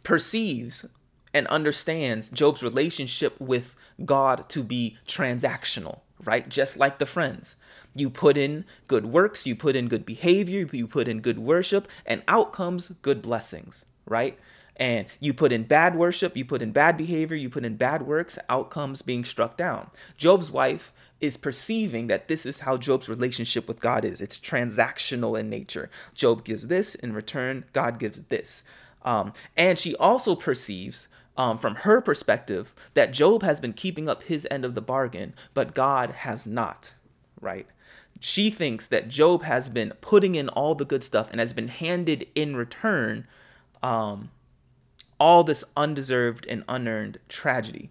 perceives 0.04 0.86
and 1.34 1.48
understands 1.48 2.30
Job's 2.30 2.64
relationship 2.64 3.40
with 3.40 3.76
God 4.06 4.48
to 4.50 4.64
be 4.64 4.98
transactional, 5.08 6.00
right? 6.24 6.48
Just 6.48 6.78
like 6.78 7.00
the 7.00 7.06
friends. 7.06 7.58
You 7.96 8.10
put 8.10 8.38
in 8.38 8.66
good 8.88 9.08
works, 9.08 9.48
you 9.48 9.56
put 9.56 9.76
in 9.76 9.88
good 9.88 10.06
behavior, 10.06 10.68
you 10.72 10.88
put 10.88 11.08
in 11.08 11.22
good 11.22 11.40
worship, 11.40 11.88
and 12.06 12.24
out 12.28 12.54
comes 12.54 12.90
good 13.02 13.22
blessings, 13.22 13.86
right? 14.06 14.38
And 14.76 15.08
you 15.20 15.34
put 15.34 15.52
in 15.52 15.64
bad 15.64 15.96
worship, 15.96 16.38
you 16.38 16.46
put 16.46 16.62
in 16.62 16.72
bad 16.72 16.98
behavior, 16.98 17.36
you 17.36 17.50
put 17.50 17.66
in 17.66 17.78
bad 17.78 18.04
works, 18.04 18.38
outcomes 18.48 19.02
being 19.02 19.26
struck 19.26 19.58
down. 19.58 19.90
Job's 20.18 20.52
wife 20.52 20.94
is 21.20 21.36
perceiving 21.36 22.06
that 22.08 22.28
this 22.28 22.46
is 22.46 22.60
how 22.60 22.78
Job's 22.78 23.10
relationship 23.10 23.68
with 23.68 23.80
God 23.80 24.06
is. 24.06 24.22
It's 24.22 24.40
transactional 24.40 25.40
in 25.40 25.50
nature. 25.50 25.90
Job 26.14 26.44
gives 26.44 26.68
this, 26.68 26.94
in 26.94 27.14
return, 27.14 27.66
God 27.74 27.98
gives 27.98 28.22
this. 28.24 28.64
Um, 29.08 29.34
and 29.56 29.80
she 29.80 29.96
also 29.96 30.36
perceives 30.36 31.08
um, 31.38 31.58
from 31.58 31.76
her 31.76 32.02
perspective 32.02 32.76
that 32.94 33.14
Job 33.14 33.42
has 33.44 33.60
been 33.60 33.74
keeping 33.74 34.10
up 34.10 34.24
his 34.24 34.48
end 34.52 34.66
of 34.66 34.76
the 34.76 34.82
bargain, 34.82 35.34
but 35.54 35.74
God 35.74 36.10
has 36.12 36.46
not, 36.46 36.94
right? 37.40 37.68
she 38.20 38.50
thinks 38.50 38.88
that 38.88 39.10
Job 39.10 39.44
has 39.44 39.70
been 39.70 39.94
putting 40.02 40.36
in 40.36 40.50
all 40.50 40.76
the 40.76 40.86
good 40.86 41.04
stuff 41.04 41.30
and 41.32 41.40
has 41.40 41.54
been 41.54 41.68
handed 41.68 42.28
in 42.36 42.56
return 42.56 43.28
um, 43.84 44.32
all 45.20 45.44
this 45.44 45.64
undeserved 45.76 46.46
and 46.48 46.64
unearned 46.68 47.20
tragedy. 47.30 47.90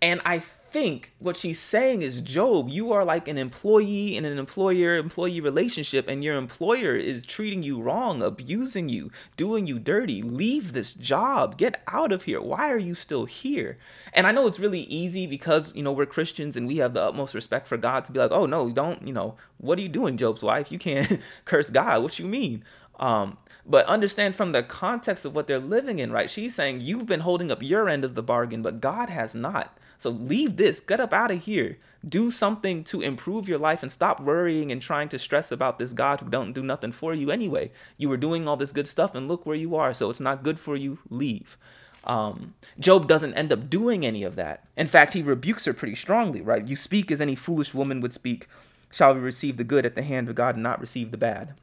And 0.00 0.20
I 0.24 0.42
think 0.74 1.12
what 1.20 1.36
she's 1.36 1.60
saying 1.60 2.02
is, 2.02 2.20
Job, 2.20 2.68
you 2.68 2.90
are 2.90 3.04
like 3.04 3.28
an 3.28 3.38
employee 3.38 4.16
in 4.16 4.24
an 4.24 4.36
employer 4.38 4.96
employee 4.96 5.40
relationship, 5.40 6.08
and 6.08 6.24
your 6.24 6.34
employer 6.34 6.96
is 6.96 7.24
treating 7.24 7.62
you 7.62 7.80
wrong, 7.80 8.20
abusing 8.20 8.88
you, 8.88 9.12
doing 9.36 9.68
you 9.68 9.78
dirty. 9.78 10.20
Leave 10.20 10.72
this 10.72 10.92
job. 10.92 11.56
Get 11.58 11.80
out 11.86 12.10
of 12.10 12.24
here. 12.24 12.42
Why 12.42 12.72
are 12.72 12.78
you 12.78 12.94
still 12.94 13.24
here? 13.24 13.78
And 14.12 14.26
I 14.26 14.32
know 14.32 14.48
it's 14.48 14.58
really 14.58 14.80
easy 14.80 15.28
because, 15.28 15.72
you 15.76 15.82
know, 15.84 15.92
we're 15.92 16.06
Christians 16.06 16.56
and 16.56 16.66
we 16.66 16.78
have 16.78 16.92
the 16.92 17.04
utmost 17.04 17.34
respect 17.34 17.68
for 17.68 17.76
God 17.76 18.04
to 18.06 18.12
be 18.12 18.18
like, 18.18 18.32
oh, 18.32 18.46
no, 18.46 18.68
don't, 18.68 19.06
you 19.06 19.14
know, 19.14 19.36
what 19.58 19.78
are 19.78 19.82
you 19.82 19.88
doing, 19.88 20.16
Job's 20.16 20.42
wife? 20.42 20.72
You 20.72 20.80
can't 20.80 21.20
curse 21.44 21.70
God. 21.70 22.02
What 22.02 22.18
you 22.18 22.26
mean? 22.26 22.64
Um, 22.98 23.38
but 23.64 23.86
understand 23.86 24.34
from 24.34 24.50
the 24.50 24.64
context 24.64 25.24
of 25.24 25.36
what 25.36 25.46
they're 25.46 25.60
living 25.60 26.00
in, 26.00 26.10
right? 26.10 26.28
She's 26.28 26.56
saying 26.56 26.80
you've 26.80 27.06
been 27.06 27.20
holding 27.20 27.52
up 27.52 27.62
your 27.62 27.88
end 27.88 28.04
of 28.04 28.16
the 28.16 28.24
bargain, 28.24 28.60
but 28.60 28.80
God 28.80 29.08
has 29.08 29.36
not. 29.36 29.78
So 29.98 30.10
leave 30.10 30.56
this, 30.56 30.80
get 30.80 31.00
up 31.00 31.12
out 31.12 31.30
of 31.30 31.42
here. 31.42 31.78
Do 32.06 32.30
something 32.30 32.84
to 32.84 33.00
improve 33.00 33.48
your 33.48 33.58
life 33.58 33.82
and 33.82 33.90
stop 33.90 34.20
worrying 34.20 34.70
and 34.70 34.82
trying 34.82 35.08
to 35.10 35.18
stress 35.18 35.50
about 35.50 35.78
this 35.78 35.92
God 35.92 36.20
who 36.20 36.28
don't 36.28 36.52
do 36.52 36.62
nothing 36.62 36.92
for 36.92 37.14
you 37.14 37.30
anyway. 37.30 37.70
You 37.96 38.08
were 38.08 38.16
doing 38.16 38.46
all 38.46 38.56
this 38.56 38.72
good 38.72 38.86
stuff 38.86 39.14
and 39.14 39.26
look 39.26 39.46
where 39.46 39.56
you 39.56 39.74
are. 39.76 39.94
So 39.94 40.10
it's 40.10 40.20
not 40.20 40.42
good 40.42 40.58
for 40.58 40.76
you. 40.76 40.98
Leave. 41.08 41.56
Um, 42.04 42.54
Job 42.78 43.08
doesn't 43.08 43.34
end 43.34 43.52
up 43.52 43.70
doing 43.70 44.04
any 44.04 44.22
of 44.22 44.36
that. 44.36 44.66
In 44.76 44.86
fact, 44.86 45.14
he 45.14 45.22
rebukes 45.22 45.64
her 45.64 45.72
pretty 45.72 45.94
strongly, 45.94 46.42
right? 46.42 46.66
You 46.66 46.76
speak 46.76 47.10
as 47.10 47.20
any 47.20 47.34
foolish 47.34 47.72
woman 47.72 48.00
would 48.00 48.12
speak. 48.12 48.46
Shall 48.90 49.14
we 49.14 49.20
receive 49.20 49.56
the 49.56 49.64
good 49.64 49.86
at 49.86 49.94
the 49.94 50.02
hand 50.02 50.28
of 50.28 50.34
God 50.34 50.54
and 50.54 50.62
not 50.62 50.80
receive 50.80 51.10
the 51.10 51.18
bad? 51.18 51.54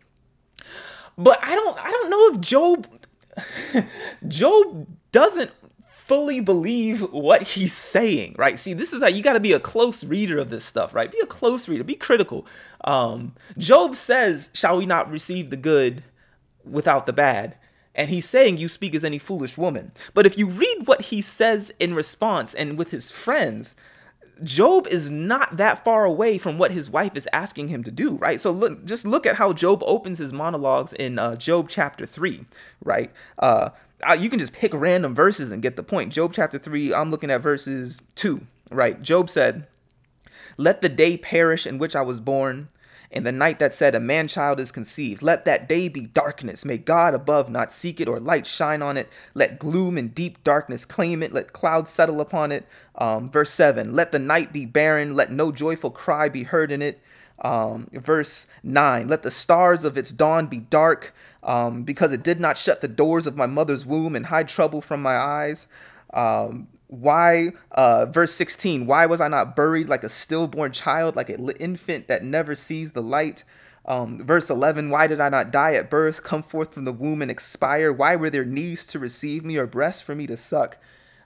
But 1.17 1.39
I 1.41 1.55
don't 1.55 1.77
I 1.77 1.91
don't 1.91 2.09
know 2.09 2.33
if 2.33 2.41
Job 2.41 2.87
Job 4.27 4.87
doesn't 5.11 5.51
fully 6.11 6.41
believe 6.41 6.99
what 7.13 7.41
he's 7.41 7.71
saying, 7.71 8.35
right? 8.37 8.59
See, 8.59 8.73
this 8.73 8.91
is 8.91 9.01
how 9.01 9.07
you 9.07 9.23
got 9.23 9.31
to 9.31 9.39
be 9.39 9.53
a 9.53 9.61
close 9.61 10.03
reader 10.03 10.39
of 10.39 10.49
this 10.49 10.65
stuff, 10.65 10.93
right? 10.93 11.09
Be 11.09 11.21
a 11.21 11.25
close 11.25 11.69
reader, 11.69 11.85
be 11.85 11.95
critical. 11.95 12.45
Um, 12.83 13.33
Job 13.57 13.95
says, 13.95 14.49
Shall 14.51 14.75
we 14.75 14.85
not 14.85 15.09
receive 15.09 15.51
the 15.51 15.55
good 15.55 16.03
without 16.65 17.05
the 17.05 17.13
bad? 17.13 17.55
And 17.95 18.09
he's 18.09 18.27
saying, 18.27 18.57
You 18.57 18.67
speak 18.67 18.93
as 18.93 19.05
any 19.05 19.19
foolish 19.19 19.57
woman. 19.57 19.93
But 20.13 20.25
if 20.25 20.37
you 20.37 20.47
read 20.47 20.85
what 20.85 20.99
he 20.99 21.21
says 21.21 21.71
in 21.79 21.95
response 21.95 22.53
and 22.53 22.77
with 22.77 22.91
his 22.91 23.09
friends, 23.09 23.73
Job 24.43 24.87
is 24.87 25.09
not 25.09 25.55
that 25.55 25.85
far 25.85 26.03
away 26.03 26.37
from 26.37 26.57
what 26.57 26.71
his 26.71 26.89
wife 26.89 27.15
is 27.15 27.29
asking 27.31 27.69
him 27.69 27.85
to 27.85 27.91
do, 27.91 28.15
right? 28.15 28.39
So 28.39 28.51
look, 28.51 28.83
just 28.83 29.05
look 29.05 29.25
at 29.25 29.35
how 29.35 29.53
Job 29.53 29.81
opens 29.85 30.17
his 30.17 30.33
monologues 30.33 30.91
in 30.91 31.19
uh, 31.19 31.37
Job 31.37 31.69
chapter 31.69 32.05
three, 32.05 32.43
right? 32.83 33.11
Uh, 33.39 33.69
you 34.19 34.29
can 34.29 34.39
just 34.39 34.53
pick 34.53 34.73
random 34.73 35.15
verses 35.15 35.51
and 35.51 35.61
get 35.61 35.75
the 35.75 35.83
point. 35.83 36.13
Job 36.13 36.33
chapter 36.33 36.57
3, 36.57 36.93
I'm 36.93 37.09
looking 37.09 37.31
at 37.31 37.41
verses 37.41 38.01
2, 38.15 38.41
right? 38.69 39.01
Job 39.01 39.29
said, 39.29 39.67
Let 40.57 40.81
the 40.81 40.89
day 40.89 41.17
perish 41.17 41.67
in 41.67 41.77
which 41.77 41.95
I 41.95 42.01
was 42.01 42.19
born, 42.19 42.69
and 43.11 43.25
the 43.25 43.31
night 43.31 43.59
that 43.59 43.73
said, 43.73 43.93
A 43.93 43.99
man 43.99 44.27
child 44.27 44.59
is 44.59 44.71
conceived. 44.71 45.21
Let 45.21 45.45
that 45.45 45.67
day 45.67 45.89
be 45.89 46.05
darkness. 46.05 46.63
May 46.63 46.77
God 46.77 47.13
above 47.13 47.49
not 47.49 47.71
seek 47.71 47.99
it, 47.99 48.07
or 48.07 48.19
light 48.19 48.47
shine 48.47 48.81
on 48.81 48.97
it. 48.97 49.09
Let 49.33 49.59
gloom 49.59 49.97
and 49.97 50.15
deep 50.15 50.43
darkness 50.43 50.85
claim 50.85 51.21
it. 51.21 51.33
Let 51.33 51.53
clouds 51.53 51.91
settle 51.91 52.21
upon 52.21 52.51
it. 52.51 52.65
Um, 52.95 53.29
verse 53.29 53.51
7 53.51 53.93
Let 53.93 54.11
the 54.11 54.19
night 54.19 54.53
be 54.53 54.65
barren. 54.65 55.13
Let 55.13 55.31
no 55.31 55.51
joyful 55.51 55.91
cry 55.91 56.29
be 56.29 56.43
heard 56.43 56.71
in 56.71 56.81
it. 56.81 57.01
Um, 57.41 57.87
verse 57.91 58.47
9 58.63 59.07
Let 59.07 59.23
the 59.23 59.31
stars 59.31 59.83
of 59.83 59.97
its 59.97 60.11
dawn 60.11 60.47
be 60.47 60.59
dark, 60.59 61.13
um, 61.43 61.83
because 61.83 62.13
it 62.13 62.23
did 62.23 62.39
not 62.39 62.57
shut 62.57 62.81
the 62.81 62.87
doors 62.87 63.27
of 63.27 63.35
my 63.35 63.47
mother's 63.47 63.85
womb 63.85 64.15
and 64.15 64.27
hide 64.27 64.47
trouble 64.47 64.81
from 64.81 65.01
my 65.01 65.15
eyes. 65.15 65.67
Um, 66.13 66.67
why, 66.87 67.53
uh, 67.71 68.05
verse 68.07 68.33
16, 68.33 68.85
why 68.85 69.05
was 69.05 69.21
I 69.21 69.29
not 69.29 69.55
buried 69.55 69.87
like 69.87 70.03
a 70.03 70.09
stillborn 70.09 70.73
child, 70.73 71.15
like 71.15 71.29
an 71.29 71.49
infant 71.51 72.09
that 72.09 72.23
never 72.23 72.53
sees 72.53 72.91
the 72.91 73.01
light? 73.01 73.43
Um, 73.85 74.23
verse 74.23 74.49
11, 74.49 74.89
why 74.89 75.07
did 75.07 75.21
I 75.21 75.29
not 75.29 75.51
die 75.51 75.73
at 75.73 75.89
birth, 75.89 76.21
come 76.21 76.43
forth 76.43 76.73
from 76.73 76.85
the 76.85 76.91
womb 76.91 77.21
and 77.21 77.31
expire? 77.31 77.91
Why 77.91 78.15
were 78.15 78.29
there 78.29 78.45
knees 78.45 78.85
to 78.87 78.99
receive 78.99 79.43
me 79.43 79.57
or 79.57 79.65
breasts 79.65 80.01
for 80.01 80.13
me 80.13 80.27
to 80.27 80.37
suck? 80.37 80.77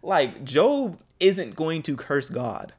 Like, 0.02 0.44
Job 0.44 1.00
isn't 1.20 1.56
going 1.56 1.82
to 1.84 1.98
curse 1.98 2.30
God. 2.30 2.74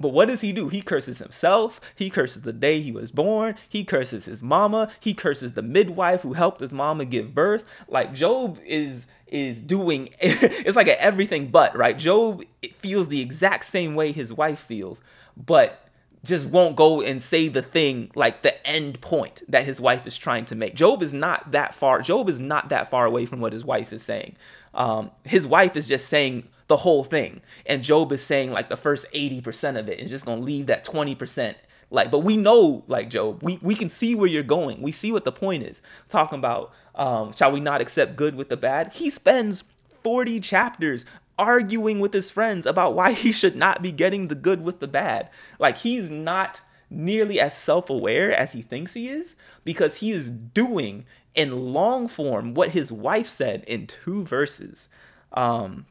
But 0.00 0.10
what 0.10 0.28
does 0.28 0.40
he 0.40 0.52
do? 0.52 0.68
He 0.68 0.80
curses 0.80 1.18
himself. 1.18 1.80
He 1.94 2.10
curses 2.10 2.42
the 2.42 2.52
day 2.52 2.80
he 2.80 2.92
was 2.92 3.10
born. 3.10 3.56
He 3.68 3.84
curses 3.84 4.26
his 4.26 4.42
mama. 4.42 4.90
He 5.00 5.14
curses 5.14 5.52
the 5.52 5.62
midwife 5.62 6.20
who 6.22 6.34
helped 6.34 6.60
his 6.60 6.72
mama 6.72 7.04
give 7.04 7.34
birth. 7.34 7.64
Like 7.88 8.14
Job 8.14 8.58
is 8.64 9.06
is 9.26 9.60
doing 9.60 10.08
it's 10.20 10.76
like 10.76 10.88
an 10.88 10.96
everything 10.98 11.48
but, 11.48 11.76
right? 11.76 11.98
Job 11.98 12.44
feels 12.78 13.08
the 13.08 13.20
exact 13.20 13.64
same 13.64 13.94
way 13.94 14.12
his 14.12 14.32
wife 14.32 14.60
feels, 14.60 15.00
but 15.36 15.88
just 16.24 16.46
won't 16.46 16.76
go 16.76 17.00
and 17.00 17.22
say 17.22 17.48
the 17.48 17.62
thing 17.62 18.10
like 18.14 18.42
the 18.42 18.66
end 18.66 19.00
point 19.00 19.42
that 19.48 19.64
his 19.64 19.80
wife 19.80 20.06
is 20.06 20.16
trying 20.16 20.44
to 20.46 20.54
make. 20.54 20.74
Job 20.74 21.02
is 21.02 21.14
not 21.14 21.52
that 21.52 21.74
far. 21.74 22.02
Job 22.02 22.28
is 22.28 22.40
not 22.40 22.68
that 22.70 22.90
far 22.90 23.06
away 23.06 23.26
from 23.26 23.40
what 23.40 23.52
his 23.52 23.64
wife 23.64 23.92
is 23.92 24.02
saying. 24.02 24.36
Um, 24.74 25.10
his 25.24 25.46
wife 25.46 25.76
is 25.76 25.88
just 25.88 26.08
saying 26.08 26.48
the 26.68 26.76
whole 26.76 27.04
thing, 27.04 27.40
and 27.66 27.82
Job 27.82 28.12
is 28.12 28.22
saying 28.22 28.52
like 28.52 28.68
the 28.68 28.76
first 28.76 29.06
eighty 29.12 29.40
percent 29.40 29.76
of 29.76 29.88
it 29.88 30.00
is 30.00 30.10
just 30.10 30.26
gonna 30.26 30.40
leave 30.40 30.66
that 30.66 30.84
twenty 30.84 31.14
percent. 31.14 31.56
Like, 31.90 32.10
but 32.10 32.18
we 32.18 32.36
know, 32.36 32.84
like 32.86 33.10
Job, 33.10 33.42
we 33.42 33.58
we 33.62 33.74
can 33.74 33.90
see 33.90 34.14
where 34.14 34.28
you're 34.28 34.42
going. 34.42 34.82
We 34.82 34.92
see 34.92 35.10
what 35.10 35.24
the 35.24 35.32
point 35.32 35.62
is. 35.62 35.82
Talking 36.08 36.38
about, 36.38 36.72
um, 36.94 37.32
shall 37.32 37.50
we 37.50 37.60
not 37.60 37.80
accept 37.80 38.16
good 38.16 38.34
with 38.34 38.50
the 38.50 38.56
bad? 38.56 38.92
He 38.92 39.08
spends 39.10 39.64
40 40.02 40.40
chapters 40.40 41.04
arguing 41.38 42.00
with 42.00 42.12
his 42.12 42.30
friends 42.30 42.66
about 42.66 42.94
why 42.94 43.12
he 43.12 43.32
should 43.32 43.56
not 43.56 43.82
be 43.82 43.92
getting 43.92 44.28
the 44.28 44.34
good 44.34 44.62
with 44.62 44.80
the 44.80 44.88
bad. 44.88 45.30
Like 45.58 45.78
he's 45.78 46.10
not 46.10 46.60
nearly 46.90 47.38
as 47.38 47.56
self-aware 47.56 48.32
as 48.32 48.52
he 48.52 48.62
thinks 48.62 48.94
he 48.94 49.08
is 49.08 49.36
because 49.64 49.96
he 49.96 50.10
is 50.10 50.30
doing 50.30 51.04
in 51.34 51.72
long 51.72 52.08
form 52.08 52.54
what 52.54 52.70
his 52.70 52.90
wife 52.90 53.26
said 53.26 53.64
in 53.66 53.86
two 53.86 54.24
verses. 54.24 54.88
Um 55.32 55.86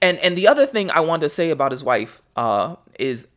and 0.00 0.18
and 0.18 0.36
the 0.36 0.48
other 0.48 0.66
thing 0.66 0.90
I 0.90 1.00
want 1.00 1.22
to 1.22 1.28
say 1.28 1.50
about 1.50 1.70
his 1.70 1.84
wife 1.84 2.22
uh 2.36 2.76
is 2.98 3.28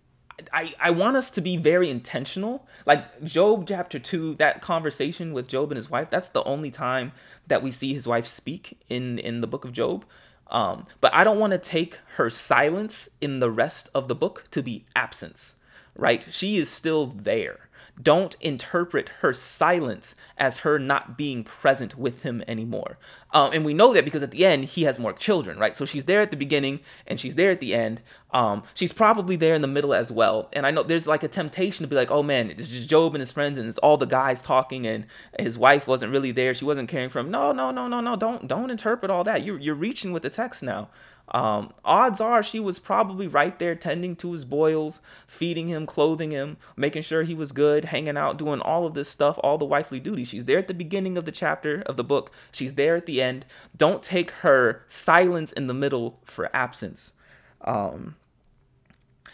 I, 0.54 0.74
I 0.80 0.92
want 0.92 1.18
us 1.18 1.30
to 1.32 1.42
be 1.42 1.58
very 1.58 1.90
intentional. 1.90 2.66
Like 2.86 3.24
Job 3.24 3.68
chapter 3.68 4.00
2, 4.00 4.36
that 4.36 4.62
conversation 4.62 5.34
with 5.34 5.48
Job 5.48 5.72
and 5.72 5.76
his 5.76 5.90
wife, 5.90 6.10
that's 6.10 6.30
the 6.30 6.44
only 6.44 6.72
time 6.72 7.12
that 7.48 7.62
we 7.62 7.72
see 7.72 7.94
his 7.94 8.08
wife 8.08 8.26
speak 8.26 8.80
in 8.90 9.20
in 9.20 9.42
the 9.42 9.48
book 9.48 9.66
of 9.66 9.74
Job. 9.74 10.06
Um, 10.48 10.88
but 11.00 11.14
I 11.14 11.24
don't 11.24 11.40
want 11.40 11.52
to 11.52 11.60
take 11.60 12.00
her 12.16 12.30
silence 12.30 13.10
in 13.22 13.40
the 13.40 13.52
rest 13.52 13.90
of 13.94 14.08
the 14.08 14.16
book 14.16 14.46
to 14.52 14.64
be 14.64 14.86
absence, 14.96 15.56
right? 15.96 16.26
She 16.32 16.58
is 16.58 16.70
still 16.70 17.08
there. 17.08 17.69
Don't 18.02 18.36
interpret 18.40 19.10
her 19.20 19.34
silence 19.34 20.16
as 20.38 20.58
her 20.58 20.80
not 20.80 21.18
being 21.18 21.44
present 21.44 21.98
with 21.98 22.24
him 22.24 22.44
anymore. 22.48 22.98
Um, 23.32 23.52
and 23.54 23.66
we 23.66 23.74
know 23.74 23.94
that 23.94 24.06
because 24.06 24.24
at 24.24 24.32
the 24.32 24.46
end, 24.46 24.66
he 24.66 24.84
has 24.84 24.98
more 24.98 25.14
children, 25.14 25.60
right? 25.60 25.76
So 25.76 25.86
she's 25.86 26.06
there 26.06 26.22
at 26.22 26.32
the 26.32 26.38
beginning 26.38 26.80
and 27.06 27.20
she's 27.20 27.36
there 27.36 27.52
at 27.52 27.60
the 27.60 27.74
end. 27.74 28.02
Um, 28.32 28.64
she's 28.74 28.94
probably 28.94 29.36
there 29.36 29.54
in 29.54 29.62
the 29.62 29.68
middle 29.68 29.94
as 29.94 30.12
well. 30.12 30.50
And 30.54 30.66
I 30.66 30.72
know 30.72 30.84
there's 30.84 31.08
like 31.08 31.24
a 31.24 31.28
temptation 31.28 31.84
to 31.84 31.88
be 31.88 31.96
like, 31.96 32.10
oh 32.10 32.24
man, 32.24 32.50
it's 32.52 32.70
just 32.70 32.90
Job 32.90 33.16
and 33.16 33.20
his 33.20 33.32
friends 33.32 33.58
and 33.58 33.68
it's 33.68 33.78
all 33.80 33.98
the 33.98 34.06
guys 34.06 34.42
talking 34.42 34.88
and 34.88 35.06
his 35.38 35.58
wife 35.58 35.88
wasn't 35.88 36.12
really 36.12 36.32
there. 36.32 36.54
She 36.54 36.66
wasn't 36.66 36.90
caring 36.90 37.10
for 37.10 37.20
him. 37.20 37.30
No, 37.32 37.52
no, 37.52 37.72
no, 37.72 37.88
no, 37.88 38.00
no. 38.00 38.16
Don't 38.16 38.48
don't 38.48 38.72
interpret 38.72 39.12
all 39.12 39.24
that. 39.26 39.44
You're 39.44 39.60
you're 39.60 39.76
reaching 39.76 40.14
with 40.14 40.24
the 40.24 40.30
text 40.30 40.64
now. 40.64 40.90
Um, 41.32 41.72
odds 41.86 42.20
are 42.20 42.42
she 42.42 42.60
was 42.60 42.80
probably 42.80 43.28
right 43.28 43.58
there 43.60 43.76
tending 43.76 44.16
to 44.18 44.32
his 44.32 44.46
boils, 44.46 45.00
feeding 45.28 45.68
him, 45.68 45.86
clothing 45.86 46.32
him, 46.32 46.58
making 46.76 47.04
sure 47.04 47.24
he 47.24 47.36
was 47.36 47.52
good, 47.52 47.86
hanging 47.86 48.18
out, 48.18 48.38
doing 48.38 48.62
all 48.62 48.86
of 48.86 48.94
this 48.94 49.10
stuff, 49.10 49.40
all 49.44 49.58
the 49.58 49.66
wifely 49.66 50.00
duties. 50.00 50.30
She's 50.30 50.46
there 50.46 50.58
at 50.58 50.68
the 50.68 50.74
beginning 50.74 51.18
of 51.18 51.26
the 51.26 51.32
chapter 51.32 51.84
of 51.86 51.98
the 51.98 52.04
book, 52.04 52.32
she's 52.52 52.74
there 52.74 52.96
at 52.96 53.06
the 53.06 53.22
end. 53.22 53.46
Don't 53.78 54.02
take 54.02 54.32
her 54.32 54.84
silence 54.88 55.52
in 55.52 55.68
the 55.68 55.74
middle 55.74 56.20
for 56.26 56.50
absence. 56.56 57.14
Um, 57.62 58.16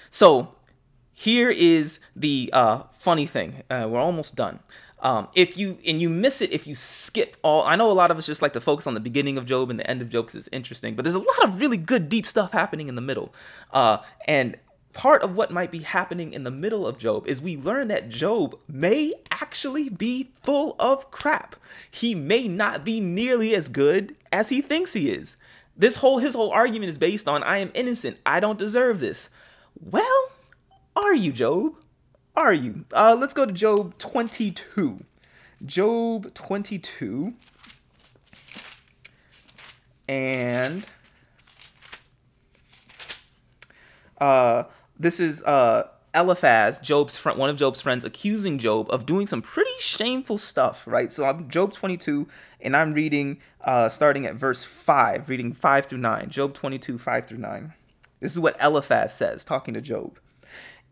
so 0.10 0.56
here 1.14 1.50
is 1.50 2.00
the 2.16 2.50
uh, 2.52 2.84
funny 3.00 3.26
thing. 3.26 3.64
Uh, 3.70 3.88
we're 3.90 4.00
almost 4.00 4.36
done. 4.36 4.60
Um, 5.00 5.28
if 5.36 5.58
you 5.58 5.78
and 5.86 6.00
you 6.00 6.10
miss 6.10 6.42
it 6.42 6.54
if 6.54 6.66
you 6.66 6.74
skip 6.74 7.38
all, 7.44 7.64
I 7.64 7.76
know 7.76 7.92
a 7.92 7.94
lot 7.94 8.12
of 8.12 8.18
us 8.18 8.26
just 8.26 8.42
like 8.42 8.54
to 8.54 8.62
focus 8.62 8.88
on 8.88 8.94
the 8.94 9.00
beginning 9.00 9.38
of 9.38 9.46
Job 9.46 9.70
and 9.70 9.80
the 9.80 9.90
end 9.90 10.02
of 10.02 10.10
Job 10.10 10.26
because 10.26 10.36
it's 10.40 10.50
interesting, 10.54 10.96
but 10.96 11.04
there's 11.04 11.16
a 11.16 11.20
lot 11.20 11.44
of 11.44 11.60
really 11.60 11.78
good 11.78 12.10
deep 12.10 12.26
stuff 12.26 12.52
happening 12.52 12.88
in 12.88 12.96
the 12.96 13.02
middle. 13.02 13.34
Uh, 13.72 13.98
and 14.28 14.58
part 14.94 15.22
of 15.22 15.36
what 15.36 15.52
might 15.52 15.72
be 15.72 15.80
happening 15.80 16.34
in 16.34 16.44
the 16.44 16.52
middle 16.52 16.88
of 16.88 16.98
Job 16.98 17.28
is 17.28 17.42
we 17.42 17.58
learn 17.58 17.90
that 17.90 18.10
Job 18.10 18.58
may 18.68 19.14
actually 19.30 19.90
be 19.90 20.32
full 20.42 20.76
of 20.80 21.12
crap. 21.12 21.58
He 21.92 22.16
may 22.16 22.48
not 22.48 22.86
be 22.86 23.02
nearly 23.02 23.54
as 23.54 23.68
good 23.68 24.16
as 24.32 24.50
he 24.50 24.62
thinks 24.62 24.94
he 24.94 25.10
is. 25.10 25.36
This 25.78 25.98
whole 25.98 26.20
his 26.20 26.34
whole 26.34 26.52
argument 26.52 26.90
is 26.90 26.98
based 26.98 27.28
on 27.28 27.44
I 27.44 27.58
am 27.58 27.72
innocent. 27.74 28.18
I 28.26 28.40
don't 28.40 28.58
deserve 28.58 29.02
this. 29.02 29.30
Well, 29.80 30.32
are 30.96 31.14
you, 31.14 31.34
Job? 31.34 31.76
Are 32.36 32.54
you? 32.54 32.86
Uh, 32.94 33.16
let's 33.20 33.34
go 33.34 33.46
to 33.46 33.52
Job 33.52 33.98
22. 33.98 35.04
Job 35.66 36.34
22. 36.34 37.34
And 40.08 40.86
uh, 44.20 44.64
this 45.00 45.20
is 45.20 45.42
uh, 45.44 45.90
Eliphaz, 46.14 46.80
Job's 46.80 47.18
one 47.26 47.50
of 47.50 47.58
Job's 47.58 47.82
friends, 47.82 48.06
accusing 48.06 48.58
Job 48.58 48.88
of 48.90 49.06
doing 49.06 49.28
some 49.28 49.42
pretty 49.42 49.72
shameful 49.80 50.38
stuff, 50.38 50.86
right? 50.88 51.12
So 51.12 51.26
I'm 51.26 51.50
Job 51.50 51.74
22, 51.74 52.28
and 52.62 52.78
I'm 52.78 52.94
reading 52.94 53.40
uh, 53.62 53.90
starting 53.90 54.26
at 54.26 54.36
verse 54.36 54.64
5, 54.64 55.28
reading 55.28 55.54
5 55.54 55.86
through 55.88 55.98
9. 55.98 56.30
Job 56.30 56.54
22, 56.54 56.98
5 56.98 57.26
through 57.26 57.38
9. 57.40 57.74
This 58.22 58.32
is 58.32 58.40
what 58.40 58.56
Eliphaz 58.62 59.14
says, 59.14 59.44
talking 59.44 59.74
to 59.74 59.82
Job. 59.82 60.20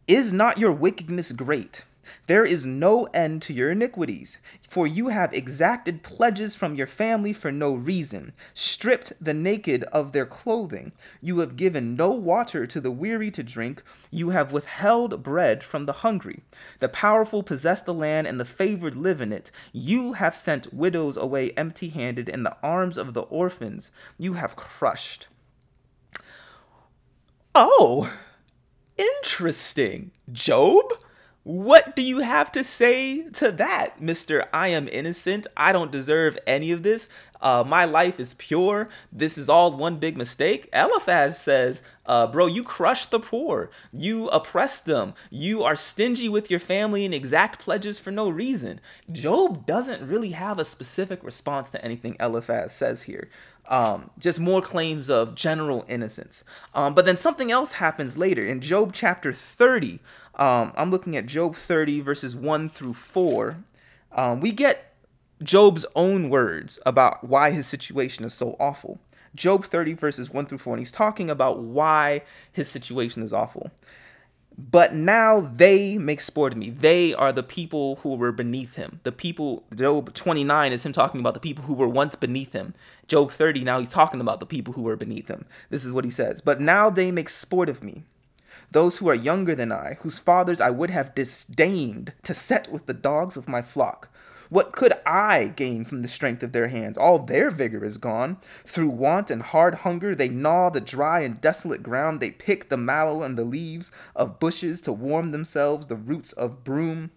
Is 0.08 0.34
not 0.34 0.58
your 0.58 0.74
wickedness 0.74 1.32
great? 1.32 1.86
There 2.28 2.44
is 2.46 2.66
no 2.66 3.06
end 3.14 3.42
to 3.44 3.54
your 3.54 3.72
iniquities, 3.72 4.40
for 4.62 4.86
you 4.86 5.08
have 5.08 5.34
exacted 5.34 6.04
pledges 6.04 6.58
from 6.58 6.76
your 6.76 6.88
family 6.88 7.32
for 7.32 7.54
no 7.54 7.74
reason, 7.74 8.34
stripped 8.54 9.14
the 9.22 9.34
naked 9.34 9.84
of 9.86 10.12
their 10.12 10.26
clothing. 10.26 10.92
You 11.22 11.40
have 11.40 11.56
given 11.56 11.96
no 11.96 12.10
water 12.10 12.68
to 12.68 12.82
the 12.82 12.92
weary 12.92 13.32
to 13.32 13.44
drink, 13.44 13.82
you 14.12 14.32
have 14.32 14.52
withheld 14.52 15.24
bread 15.24 15.64
from 15.64 15.86
the 15.86 15.94
hungry. 15.94 16.44
The 16.82 16.90
powerful 16.90 17.42
possess 17.42 17.82
the 17.82 17.94
land, 17.94 18.28
and 18.28 18.38
the 18.38 18.46
favored 18.46 18.98
live 18.98 19.22
in 19.22 19.32
it. 19.32 19.52
You 19.72 20.14
have 20.14 20.36
sent 20.36 20.74
widows 20.74 21.16
away 21.16 21.52
empty 21.52 21.88
handed, 21.88 22.28
and 22.28 22.46
the 22.46 22.58
arms 22.62 22.98
of 22.98 23.14
the 23.14 23.22
orphans 23.22 23.92
you 24.18 24.34
have 24.34 24.58
crushed. 24.58 25.28
Oh! 27.56 28.12
Interesting. 28.98 30.12
Job? 30.32 30.94
What 31.44 31.94
do 31.94 32.02
you 32.02 32.20
have 32.20 32.54
to 32.54 32.64
say 32.64 33.24
to 33.32 33.52
that, 33.52 34.00
Mr. 34.00 34.48
I 34.54 34.70
am 34.70 34.88
innocent? 34.88 35.46
I 35.58 35.74
don't 35.74 35.92
deserve 35.92 36.38
any 36.48 36.72
of 36.72 36.84
this. 36.84 37.10
Uh, 37.42 37.66
my 37.68 37.84
life 37.84 38.18
is 38.18 38.34
pure. 38.36 38.88
This 39.12 39.38
is 39.38 39.50
all 39.50 39.76
one 39.76 39.98
big 39.98 40.16
mistake. 40.16 40.70
Eliphaz 40.72 41.42
says, 41.42 41.82
uh, 42.06 42.28
Bro, 42.28 42.46
you 42.46 42.64
crush 42.64 43.08
the 43.08 43.20
poor. 43.20 43.70
You 43.92 44.30
oppress 44.30 44.80
them. 44.80 45.16
You 45.30 45.64
are 45.64 45.76
stingy 45.76 46.30
with 46.30 46.50
your 46.50 46.62
family 46.62 47.04
and 47.04 47.14
exact 47.14 47.60
pledges 47.60 48.00
for 48.00 48.12
no 48.12 48.30
reason. 48.30 48.80
Job 49.12 49.66
doesn't 49.66 50.08
really 50.08 50.32
have 50.32 50.58
a 50.58 50.66
specific 50.66 51.22
response 51.22 51.70
to 51.72 51.84
anything 51.84 52.16
Eliphaz 52.22 52.72
says 52.74 53.02
here 53.02 53.28
um, 53.68 54.10
just 54.20 54.40
more 54.40 54.62
claims 54.62 55.10
of 55.10 55.36
general 55.36 55.86
innocence. 55.88 56.44
Um, 56.74 56.94
but 56.94 57.06
then 57.06 57.18
something 57.18 57.52
else 57.52 57.74
happens 57.74 58.18
later 58.18 58.44
in 58.44 58.62
Job 58.62 58.92
chapter 58.94 59.34
30. 59.34 60.00
Um, 60.36 60.74
I'm 60.76 60.92
looking 60.92 61.16
at 61.16 61.26
Job 61.26 61.56
30, 61.56 62.02
verses 62.02 62.36
1 62.36 62.68
through 62.70 62.94
4. 62.94 63.58
Um, 64.12 64.40
we 64.40 64.52
get 64.52 64.94
Job's 65.42 65.86
own 65.96 66.30
words 66.30 66.80
about 66.86 67.24
why 67.24 67.52
his 67.52 67.68
situation 67.68 68.26
is 68.26 68.34
so 68.34 68.56
awful. 68.60 69.00
Job 69.36 69.66
30, 69.66 69.94
verses 69.94 70.30
1 70.30 70.46
through 70.46 70.60
4, 70.60 70.74
and 70.76 70.80
he's 70.80 70.92
talking 70.92 71.30
about 71.30 71.60
why 71.60 72.22
his 72.52 72.70
situation 72.70 73.24
is 73.24 73.34
awful. 73.34 73.72
But 74.58 74.94
now 74.94 75.40
they 75.40 75.98
make 75.98 76.22
sport 76.22 76.54
of 76.54 76.60
me. 76.60 76.70
They 76.70 77.14
are 77.14 77.32
the 77.32 77.44
people 77.44 77.98
who 77.98 78.16
were 78.16 78.32
beneath 78.32 78.76
him. 78.76 79.00
The 79.04 79.12
people, 79.12 79.64
Job 79.76 80.14
29 80.14 80.72
is 80.72 80.86
him 80.86 80.94
talking 80.94 81.20
about 81.20 81.34
the 81.34 81.40
people 81.40 81.66
who 81.66 81.74
were 81.74 81.88
once 81.88 82.16
beneath 82.16 82.54
him. 82.54 82.74
Job 83.08 83.32
30, 83.32 83.64
now 83.64 83.80
he's 83.80 83.90
talking 83.90 84.22
about 84.22 84.40
the 84.40 84.46
people 84.46 84.74
who 84.74 84.84
were 84.84 84.96
beneath 84.96 85.28
him. 85.28 85.46
This 85.70 85.86
is 85.86 85.94
what 85.94 86.06
he 86.06 86.12
says 86.12 86.42
But 86.42 86.62
now 86.62 86.90
they 86.90 87.12
make 87.12 87.30
sport 87.30 87.68
of 87.70 87.84
me. 87.84 88.04
Those 88.72 88.98
who 88.98 89.08
are 89.10 89.16
younger 89.16 89.56
than 89.56 89.72
I, 89.72 89.98
whose 90.02 90.20
fathers 90.20 90.62
I 90.62 90.70
would 90.70 90.90
have 90.90 91.16
disdained 91.16 92.14
to 92.24 92.34
set 92.34 92.72
with 92.72 92.86
the 92.86 92.94
dogs 92.94 93.38
of 93.38 93.48
my 93.48 93.62
flock. 93.62 94.10
What 94.50 94.72
could 94.72 94.94
I 95.06 95.54
gain 95.56 95.86
from 95.86 96.02
the 96.02 96.08
strength 96.08 96.44
of 96.44 96.52
their 96.52 96.68
hands? 96.68 96.98
All 96.98 97.20
their 97.20 97.50
vigor 97.50 97.84
is 97.84 97.98
gone. 97.98 98.38
Through 98.66 98.90
want 98.90 99.32
and 99.32 99.42
hard 99.42 99.76
hunger, 99.76 100.14
they 100.14 100.30
gnaw 100.30 100.70
the 100.70 100.82
dry 100.82 101.22
and 101.22 101.40
desolate 101.40 101.84
ground. 101.84 102.20
They 102.20 102.32
pick 102.32 102.70
the 102.70 102.78
mallow 102.78 103.24
and 103.24 103.38
the 103.38 103.46
leaves 103.46 103.92
of 104.16 104.40
bushes 104.40 104.82
to 104.82 104.94
warm 104.94 105.32
themselves, 105.32 105.88
the 105.88 105.96
roots 105.96 106.34
of 106.34 106.64
broom. 106.64 107.12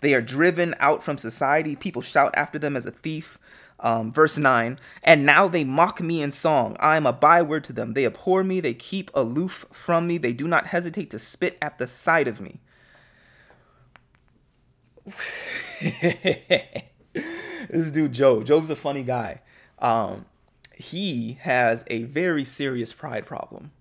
They 0.00 0.14
are 0.14 0.22
driven 0.22 0.74
out 0.78 1.02
from 1.02 1.18
society. 1.18 1.76
People 1.76 2.02
shout 2.02 2.34
after 2.34 2.58
them 2.58 2.76
as 2.76 2.86
a 2.86 2.90
thief. 2.90 3.38
Um, 3.78 4.10
verse 4.10 4.38
9, 4.38 4.78
and 5.02 5.26
now 5.26 5.48
they 5.48 5.62
mock 5.62 6.00
me 6.00 6.22
in 6.22 6.32
song. 6.32 6.78
I 6.80 6.96
am 6.96 7.04
a 7.04 7.12
byword 7.12 7.62
to 7.64 7.74
them. 7.74 7.92
They 7.92 8.06
abhor 8.06 8.42
me. 8.42 8.60
They 8.60 8.72
keep 8.72 9.10
aloof 9.14 9.66
from 9.70 10.06
me. 10.06 10.16
They 10.16 10.32
do 10.32 10.48
not 10.48 10.68
hesitate 10.68 11.10
to 11.10 11.18
spit 11.18 11.58
at 11.60 11.76
the 11.76 11.86
sight 11.86 12.26
of 12.26 12.40
me. 12.40 12.60
this 15.80 16.82
dude 17.90 18.12
Job. 18.12 18.44
Job's 18.44 18.70
a 18.70 18.76
funny 18.76 19.02
guy. 19.02 19.40
Um, 19.78 20.26
he 20.74 21.38
has 21.40 21.84
a 21.88 22.04
very 22.04 22.44
serious 22.44 22.92
pride 22.92 23.26
problem. 23.26 23.72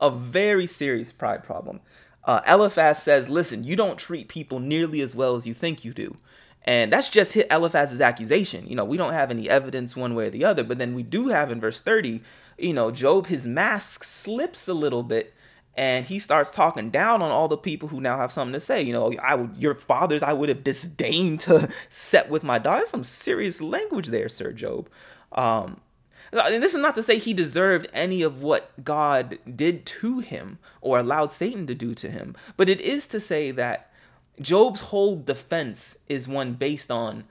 A 0.00 0.10
very 0.10 0.66
serious 0.66 1.12
pride 1.12 1.44
problem. 1.44 1.80
Uh, 2.24 2.40
Eliphaz 2.48 3.02
says, 3.02 3.28
listen, 3.28 3.64
you 3.64 3.76
don't 3.76 3.98
treat 3.98 4.28
people 4.28 4.58
nearly 4.58 5.00
as 5.00 5.14
well 5.14 5.36
as 5.36 5.46
you 5.46 5.54
think 5.54 5.84
you 5.84 5.92
do. 5.92 6.16
And 6.64 6.92
that's 6.92 7.10
just 7.10 7.34
hit 7.34 7.46
Eliphaz's 7.50 8.00
accusation. 8.00 8.66
You 8.66 8.76
know, 8.76 8.84
we 8.84 8.96
don't 8.96 9.12
have 9.12 9.30
any 9.30 9.50
evidence 9.50 9.94
one 9.94 10.14
way 10.14 10.28
or 10.28 10.30
the 10.30 10.44
other, 10.44 10.64
but 10.64 10.78
then 10.78 10.94
we 10.94 11.02
do 11.02 11.28
have 11.28 11.50
in 11.50 11.60
verse 11.60 11.82
30, 11.82 12.22
you 12.56 12.72
know, 12.72 12.90
Job, 12.90 13.26
his 13.26 13.46
mask 13.46 14.02
slips 14.02 14.66
a 14.66 14.74
little 14.74 15.02
bit 15.02 15.34
and 15.76 16.06
he 16.06 16.18
starts 16.18 16.50
talking 16.50 16.90
down 16.90 17.20
on 17.20 17.30
all 17.30 17.48
the 17.48 17.56
people 17.56 17.88
who 17.88 18.00
now 18.00 18.16
have 18.16 18.32
something 18.32 18.52
to 18.52 18.60
say. 18.60 18.82
You 18.82 18.92
know, 18.92 19.12
I 19.22 19.34
would 19.34 19.56
your 19.56 19.74
fathers 19.74 20.22
I 20.22 20.32
would 20.32 20.48
have 20.48 20.64
disdained 20.64 21.40
to 21.40 21.68
set 21.88 22.30
with 22.30 22.42
my 22.42 22.58
daughter. 22.58 22.86
Some 22.86 23.04
serious 23.04 23.60
language 23.60 24.08
there, 24.08 24.28
Sir 24.28 24.52
Job. 24.52 24.88
Um, 25.32 25.80
this 26.32 26.74
is 26.74 26.80
not 26.80 26.94
to 26.96 27.02
say 27.02 27.18
he 27.18 27.32
deserved 27.32 27.88
any 27.92 28.22
of 28.22 28.42
what 28.42 28.72
God 28.82 29.38
did 29.54 29.86
to 29.86 30.18
him 30.20 30.58
or 30.80 30.98
allowed 30.98 31.30
Satan 31.30 31.66
to 31.68 31.74
do 31.74 31.94
to 31.94 32.10
him, 32.10 32.34
but 32.56 32.68
it 32.68 32.80
is 32.80 33.06
to 33.08 33.20
say 33.20 33.50
that 33.52 33.92
Job's 34.40 34.80
whole 34.80 35.16
defense 35.16 35.96
is 36.08 36.26
one 36.26 36.54
based 36.54 36.90
on 36.90 37.24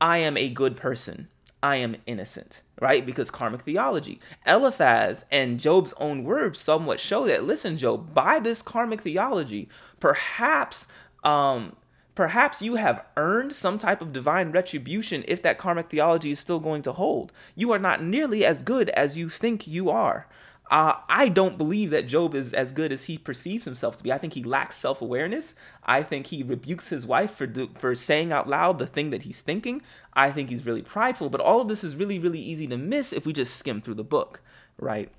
I 0.00 0.18
am 0.18 0.36
a 0.36 0.50
good 0.50 0.76
person. 0.76 1.28
I 1.62 1.76
am 1.76 1.96
innocent, 2.06 2.62
right? 2.80 3.04
Because 3.04 3.30
karmic 3.30 3.62
theology. 3.62 4.18
Eliphaz 4.46 5.24
and 5.30 5.60
Job's 5.60 5.94
own 5.98 6.24
words 6.24 6.58
somewhat 6.58 6.98
show 6.98 7.26
that, 7.26 7.44
listen, 7.44 7.76
Job, 7.76 8.12
by 8.14 8.40
this 8.40 8.62
karmic 8.62 9.02
theology, 9.02 9.68
perhaps 10.00 10.86
um, 11.22 11.76
perhaps 12.14 12.60
you 12.60 12.74
have 12.74 13.04
earned 13.16 13.52
some 13.52 13.78
type 13.78 14.02
of 14.02 14.12
divine 14.12 14.50
retribution 14.50 15.24
if 15.28 15.42
that 15.42 15.58
karmic 15.58 15.88
theology 15.88 16.30
is 16.30 16.38
still 16.38 16.58
going 16.58 16.82
to 16.82 16.92
hold. 16.92 17.32
You 17.54 17.70
are 17.72 17.78
not 17.78 18.02
nearly 18.02 18.44
as 18.44 18.62
good 18.62 18.88
as 18.90 19.16
you 19.16 19.28
think 19.28 19.66
you 19.66 19.90
are. 19.90 20.26
Uh, 20.70 20.94
I 21.08 21.28
don't 21.28 21.58
believe 21.58 21.90
that 21.90 22.06
Job 22.06 22.32
is 22.32 22.52
as 22.52 22.72
good 22.72 22.92
as 22.92 23.04
he 23.04 23.18
perceives 23.18 23.64
himself 23.64 23.96
to 23.96 24.04
be. 24.04 24.12
I 24.12 24.18
think 24.18 24.34
he 24.34 24.44
lacks 24.44 24.76
self 24.76 25.02
awareness. 25.02 25.56
I 25.84 26.04
think 26.04 26.28
he 26.28 26.44
rebukes 26.44 26.88
his 26.88 27.04
wife 27.04 27.32
for 27.32 27.48
do, 27.48 27.70
for 27.76 27.92
saying 27.96 28.30
out 28.30 28.48
loud 28.48 28.78
the 28.78 28.86
thing 28.86 29.10
that 29.10 29.22
he's 29.22 29.40
thinking. 29.40 29.82
I 30.14 30.30
think 30.30 30.48
he's 30.48 30.64
really 30.64 30.82
prideful. 30.82 31.28
But 31.28 31.40
all 31.40 31.60
of 31.60 31.66
this 31.66 31.82
is 31.82 31.96
really 31.96 32.20
really 32.20 32.38
easy 32.38 32.68
to 32.68 32.76
miss 32.76 33.12
if 33.12 33.26
we 33.26 33.32
just 33.32 33.56
skim 33.56 33.80
through 33.80 33.94
the 33.94 34.04
book, 34.04 34.40
right? 34.78 35.10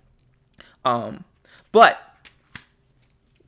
Um, 0.86 1.26
but 1.74 2.02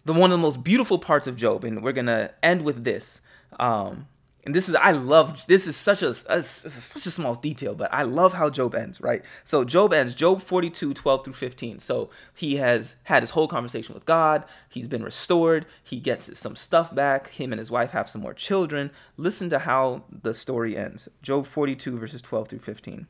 the 0.04 0.12
one 0.12 0.32
of 0.32 0.38
the 0.38 0.44
most 0.44 0.62
beautiful 0.62 1.00
parts 1.00 1.26
of 1.26 1.38
Job, 1.38 1.64
and 1.64 1.82
we're 1.82 1.94
gonna 1.94 2.32
end 2.44 2.64
with 2.64 2.84
this. 2.84 3.22
Um, 3.62 4.08
and 4.46 4.54
this 4.54 4.68
is 4.68 4.76
I 4.76 4.92
love 4.92 5.46
this 5.48 5.68
is 5.68 5.76
such 5.76 6.02
a, 6.02 6.10
a, 6.28 6.44
such 6.44 7.06
a 7.06 7.12
small 7.12 7.36
detail, 7.36 7.76
but 7.76 7.94
I 7.94 8.04
love 8.04 8.34
how 8.34 8.50
Job 8.50 8.76
ends, 8.76 9.00
right? 9.00 9.24
So 9.44 9.64
Job 9.64 9.94
ends 9.94 10.14
Job 10.14 10.42
42, 10.42 10.94
12 10.94 11.24
through 11.24 11.34
15. 11.34 11.80
So 11.80 12.10
he 12.36 12.58
has 12.58 12.98
had 13.04 13.24
his 13.24 13.30
whole 13.30 13.48
conversation 13.48 13.94
with 13.94 14.06
God, 14.06 14.46
he's 14.70 14.88
been 14.88 15.04
restored, 15.04 15.66
he 15.84 16.00
gets 16.00 16.38
some 16.38 16.56
stuff 16.56 16.94
back, 16.94 17.30
him 17.30 17.54
and 17.54 17.60
his 17.60 17.72
wife 17.72 17.92
have 17.92 18.10
some 18.10 18.22
more 18.22 18.34
children. 18.34 18.92
Listen 19.16 19.50
to 19.50 19.60
how 19.60 20.04
the 20.10 20.34
story 20.34 20.76
ends. 20.76 21.08
Job 21.22 21.48
42, 21.48 21.98
verses 21.98 22.22
12 22.22 22.50
through 22.50 22.60
15. 22.60 23.08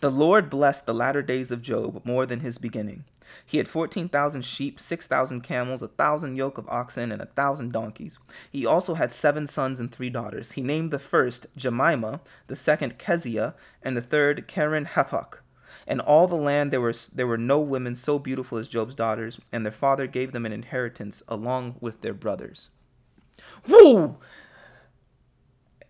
The 0.00 0.10
Lord 0.10 0.50
blessed 0.50 0.86
the 0.86 0.94
latter 0.94 1.22
days 1.22 1.50
of 1.50 1.62
Job 1.62 2.00
more 2.04 2.26
than 2.26 2.40
his 2.40 2.58
beginning. 2.58 3.04
He 3.46 3.58
had 3.58 3.68
14,000 3.68 4.42
sheep, 4.42 4.80
6,000 4.80 5.40
camels, 5.40 5.82
a 5.82 5.88
thousand 5.88 6.36
yoke 6.36 6.58
of 6.58 6.68
oxen, 6.68 7.12
and 7.12 7.22
a 7.22 7.26
thousand 7.26 7.72
donkeys. 7.72 8.18
He 8.50 8.66
also 8.66 8.94
had 8.94 9.12
seven 9.12 9.46
sons 9.46 9.78
and 9.78 9.90
three 9.90 10.10
daughters. 10.10 10.52
He 10.52 10.62
named 10.62 10.90
the 10.90 10.98
first 10.98 11.46
Jemima, 11.56 12.20
the 12.48 12.56
second 12.56 12.98
Keziah, 12.98 13.54
and 13.82 13.96
the 13.96 14.02
third 14.02 14.48
Keren 14.48 14.86
Happuch. 14.86 15.38
In 15.86 16.00
all 16.00 16.26
the 16.26 16.36
land 16.36 16.70
there 16.70 16.80
were, 16.80 16.94
there 17.14 17.26
were 17.26 17.38
no 17.38 17.58
women 17.60 17.94
so 17.94 18.18
beautiful 18.18 18.58
as 18.58 18.68
Job's 18.68 18.94
daughters, 18.94 19.40
and 19.52 19.64
their 19.64 19.72
father 19.72 20.06
gave 20.06 20.32
them 20.32 20.46
an 20.46 20.52
inheritance 20.52 21.22
along 21.28 21.76
with 21.80 22.00
their 22.00 22.14
brothers. 22.14 22.70
Woo! 23.66 24.16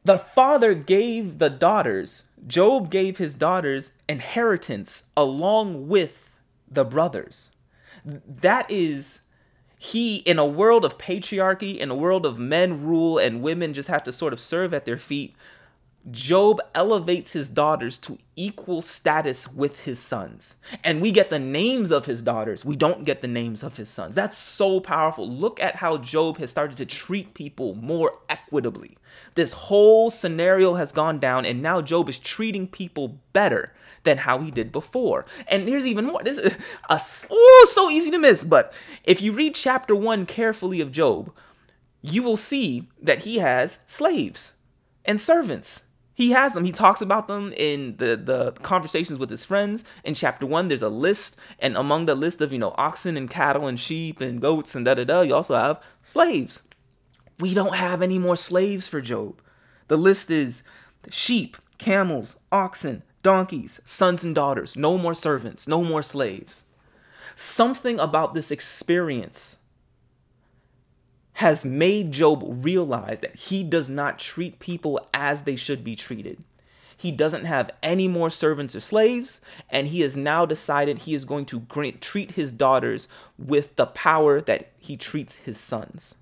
The 0.04 0.18
father 0.18 0.74
gave 0.74 1.38
the 1.38 1.50
daughters, 1.50 2.24
Job 2.46 2.90
gave 2.90 3.18
his 3.18 3.34
daughters 3.34 3.92
inheritance 4.08 5.04
along 5.16 5.88
with 5.88 6.30
the 6.70 6.84
brothers. 6.84 7.50
That 8.04 8.70
is 8.70 9.22
he 9.78 10.16
in 10.16 10.38
a 10.38 10.46
world 10.46 10.84
of 10.84 10.98
patriarchy, 10.98 11.78
in 11.78 11.90
a 11.90 11.94
world 11.94 12.26
of 12.26 12.38
men 12.38 12.84
rule 12.84 13.18
and 13.18 13.42
women 13.42 13.72
just 13.72 13.88
have 13.88 14.02
to 14.04 14.12
sort 14.12 14.32
of 14.32 14.40
serve 14.40 14.74
at 14.74 14.84
their 14.84 14.98
feet. 14.98 15.34
Job 16.10 16.60
elevates 16.74 17.32
his 17.32 17.50
daughters 17.50 17.98
to 17.98 18.16
equal 18.34 18.80
status 18.80 19.52
with 19.52 19.84
his 19.84 19.98
sons. 19.98 20.56
And 20.82 21.02
we 21.02 21.12
get 21.12 21.28
the 21.28 21.38
names 21.38 21.90
of 21.90 22.06
his 22.06 22.22
daughters. 22.22 22.64
We 22.64 22.74
don't 22.74 23.04
get 23.04 23.20
the 23.20 23.28
names 23.28 23.62
of 23.62 23.76
his 23.76 23.90
sons. 23.90 24.14
That's 24.14 24.36
so 24.36 24.80
powerful. 24.80 25.28
Look 25.28 25.60
at 25.60 25.76
how 25.76 25.98
Job 25.98 26.38
has 26.38 26.50
started 26.50 26.78
to 26.78 26.86
treat 26.86 27.34
people 27.34 27.74
more 27.74 28.18
equitably. 28.30 28.96
This 29.34 29.52
whole 29.52 30.10
scenario 30.10 30.74
has 30.74 30.90
gone 30.90 31.18
down, 31.18 31.44
and 31.44 31.60
now 31.60 31.82
Job 31.82 32.08
is 32.08 32.18
treating 32.18 32.66
people 32.66 33.18
better 33.34 33.74
than 34.04 34.16
how 34.16 34.38
he 34.38 34.50
did 34.50 34.72
before. 34.72 35.26
And 35.48 35.68
here's 35.68 35.86
even 35.86 36.06
more. 36.06 36.22
This 36.22 36.38
is 36.38 36.54
a, 36.88 37.00
oh, 37.30 37.68
so 37.70 37.90
easy 37.90 38.10
to 38.10 38.18
miss. 38.18 38.42
But 38.42 38.72
if 39.04 39.20
you 39.20 39.32
read 39.32 39.54
chapter 39.54 39.94
one 39.94 40.24
carefully 40.24 40.80
of 40.80 40.92
Job, 40.92 41.30
you 42.00 42.22
will 42.22 42.38
see 42.38 42.88
that 43.02 43.24
he 43.24 43.36
has 43.38 43.80
slaves 43.86 44.54
and 45.04 45.20
servants. 45.20 45.84
He 46.20 46.32
has 46.32 46.52
them. 46.52 46.66
He 46.66 46.72
talks 46.72 47.00
about 47.00 47.28
them 47.28 47.50
in 47.56 47.96
the, 47.96 48.14
the 48.14 48.52
conversations 48.60 49.18
with 49.18 49.30
his 49.30 49.42
friends. 49.42 49.84
In 50.04 50.12
chapter 50.12 50.44
one, 50.44 50.68
there's 50.68 50.82
a 50.82 50.90
list, 50.90 51.34
and 51.58 51.78
among 51.78 52.04
the 52.04 52.14
list 52.14 52.42
of, 52.42 52.52
you 52.52 52.58
know, 52.58 52.74
oxen 52.76 53.16
and 53.16 53.30
cattle 53.30 53.66
and 53.66 53.80
sheep 53.80 54.20
and 54.20 54.38
goats 54.38 54.74
and 54.74 54.84
da 54.84 54.92
da 54.92 55.04
da, 55.04 55.22
you 55.22 55.34
also 55.34 55.54
have 55.54 55.82
slaves. 56.02 56.60
We 57.38 57.54
don't 57.54 57.74
have 57.74 58.02
any 58.02 58.18
more 58.18 58.36
slaves 58.36 58.86
for 58.86 59.00
Job. 59.00 59.40
The 59.88 59.96
list 59.96 60.30
is 60.30 60.62
sheep, 61.10 61.56
camels, 61.78 62.36
oxen, 62.52 63.02
donkeys, 63.22 63.80
sons 63.86 64.22
and 64.22 64.34
daughters, 64.34 64.76
no 64.76 64.98
more 64.98 65.14
servants, 65.14 65.66
no 65.66 65.82
more 65.82 66.02
slaves. 66.02 66.66
Something 67.34 67.98
about 67.98 68.34
this 68.34 68.50
experience 68.50 69.56
has 71.40 71.64
made 71.64 72.12
Job 72.12 72.44
realize 72.44 73.22
that 73.22 73.34
he 73.34 73.64
does 73.64 73.88
not 73.88 74.18
treat 74.18 74.58
people 74.58 75.00
as 75.14 75.44
they 75.44 75.56
should 75.56 75.82
be 75.82 75.96
treated. 75.96 76.44
He 76.98 77.10
doesn't 77.10 77.46
have 77.46 77.70
any 77.82 78.08
more 78.08 78.28
servants 78.28 78.76
or 78.76 78.80
slaves, 78.80 79.40
and 79.70 79.88
he 79.88 80.02
has 80.02 80.18
now 80.18 80.44
decided 80.44 80.98
he 80.98 81.14
is 81.14 81.24
going 81.24 81.46
to 81.46 81.62
treat 81.98 82.32
his 82.32 82.52
daughters 82.52 83.08
with 83.38 83.74
the 83.76 83.86
power 83.86 84.42
that 84.42 84.72
he 84.78 84.96
treats 84.96 85.36
his 85.36 85.56
sons. 85.56 86.14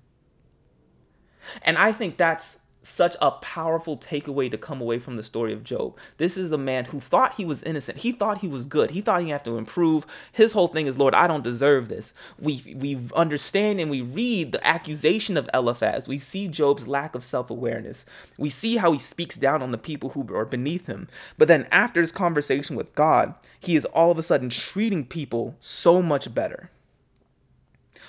And 1.63 1.77
I 1.77 1.91
think 1.91 2.15
that's 2.15 2.59
such 2.89 3.15
a 3.21 3.31
powerful 3.31 3.97
takeaway 3.97 4.49
to 4.51 4.57
come 4.57 4.81
away 4.81 4.99
from 4.99 5.15
the 5.15 5.23
story 5.23 5.53
of 5.53 5.63
Job. 5.63 5.95
This 6.17 6.37
is 6.37 6.51
a 6.51 6.57
man 6.57 6.85
who 6.85 6.99
thought 6.99 7.35
he 7.35 7.45
was 7.45 7.63
innocent. 7.63 7.99
He 7.99 8.11
thought 8.11 8.39
he 8.39 8.47
was 8.47 8.65
good. 8.65 8.91
He 8.91 9.01
thought 9.01 9.21
he 9.21 9.29
had 9.29 9.45
to 9.45 9.57
improve. 9.57 10.05
His 10.31 10.53
whole 10.53 10.67
thing 10.67 10.87
is, 10.87 10.97
Lord, 10.97 11.13
I 11.13 11.27
don't 11.27 11.43
deserve 11.43 11.87
this. 11.87 12.13
We 12.39 12.75
we 12.75 12.99
understand 13.15 13.79
and 13.79 13.89
we 13.89 14.01
read 14.01 14.51
the 14.51 14.65
accusation 14.65 15.37
of 15.37 15.49
Eliphaz. 15.53 16.07
We 16.07 16.19
see 16.19 16.47
Job's 16.47 16.87
lack 16.87 17.15
of 17.15 17.23
self-awareness. 17.23 18.05
We 18.37 18.49
see 18.49 18.77
how 18.77 18.91
he 18.91 18.99
speaks 18.99 19.35
down 19.37 19.61
on 19.61 19.71
the 19.71 19.77
people 19.77 20.09
who 20.09 20.27
are 20.35 20.45
beneath 20.45 20.87
him. 20.87 21.07
But 21.37 21.47
then 21.47 21.67
after 21.71 22.01
his 22.01 22.11
conversation 22.11 22.75
with 22.75 22.95
God, 22.95 23.33
he 23.59 23.75
is 23.75 23.85
all 23.85 24.11
of 24.11 24.17
a 24.17 24.23
sudden 24.23 24.49
treating 24.49 25.05
people 25.05 25.55
so 25.59 26.01
much 26.01 26.33
better. 26.33 26.69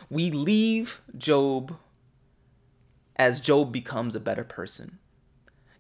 We 0.09 0.31
leave 0.31 1.01
Job 1.16 1.77
as 3.21 3.43
Job 3.43 3.71
becomes 3.71 4.17
a 4.17 4.21
better 4.21 4.45
person. 4.45 4.99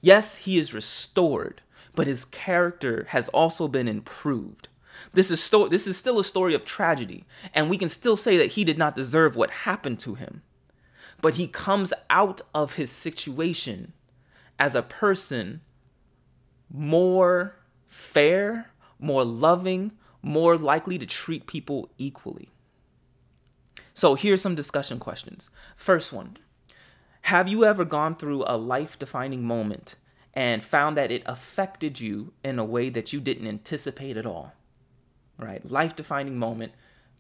Yes, 0.02 0.36
he 0.36 0.58
is 0.58 0.74
restored, 0.74 1.62
but 1.94 2.06
his 2.06 2.26
character 2.26 3.06
has 3.08 3.30
also 3.30 3.66
been 3.66 3.88
improved. 3.88 4.68
This 5.14 5.30
is, 5.30 5.42
sto- 5.42 5.68
this 5.68 5.86
is 5.86 5.96
still 5.96 6.18
a 6.18 6.24
story 6.24 6.52
of 6.52 6.66
tragedy, 6.66 7.24
and 7.54 7.70
we 7.70 7.78
can 7.78 7.88
still 7.88 8.18
say 8.18 8.36
that 8.36 8.52
he 8.52 8.62
did 8.62 8.76
not 8.76 8.94
deserve 8.94 9.36
what 9.36 9.50
happened 9.50 9.98
to 10.00 10.16
him. 10.16 10.42
But 11.22 11.36
he 11.36 11.46
comes 11.46 11.94
out 12.10 12.42
of 12.54 12.74
his 12.74 12.90
situation 12.90 13.94
as 14.58 14.74
a 14.74 14.82
person 14.82 15.62
more 16.70 17.56
fair, 17.86 18.70
more 18.98 19.24
loving, 19.24 19.92
more 20.20 20.58
likely 20.58 20.98
to 20.98 21.06
treat 21.06 21.46
people 21.46 21.88
equally. 21.96 22.50
So 23.94 24.14
here's 24.14 24.42
some 24.42 24.54
discussion 24.54 24.98
questions. 24.98 25.48
First 25.74 26.12
one 26.12 26.36
have 27.22 27.48
you 27.48 27.64
ever 27.64 27.84
gone 27.84 28.14
through 28.14 28.44
a 28.46 28.56
life 28.56 28.98
defining 28.98 29.44
moment 29.44 29.96
and 30.34 30.62
found 30.62 30.96
that 30.96 31.12
it 31.12 31.22
affected 31.26 32.00
you 32.00 32.32
in 32.42 32.58
a 32.58 32.64
way 32.64 32.88
that 32.88 33.12
you 33.12 33.20
didn't 33.20 33.46
anticipate 33.46 34.16
at 34.16 34.26
all? 34.26 34.52
Right? 35.38 35.68
Life 35.68 35.96
defining 35.96 36.38
moment, 36.38 36.72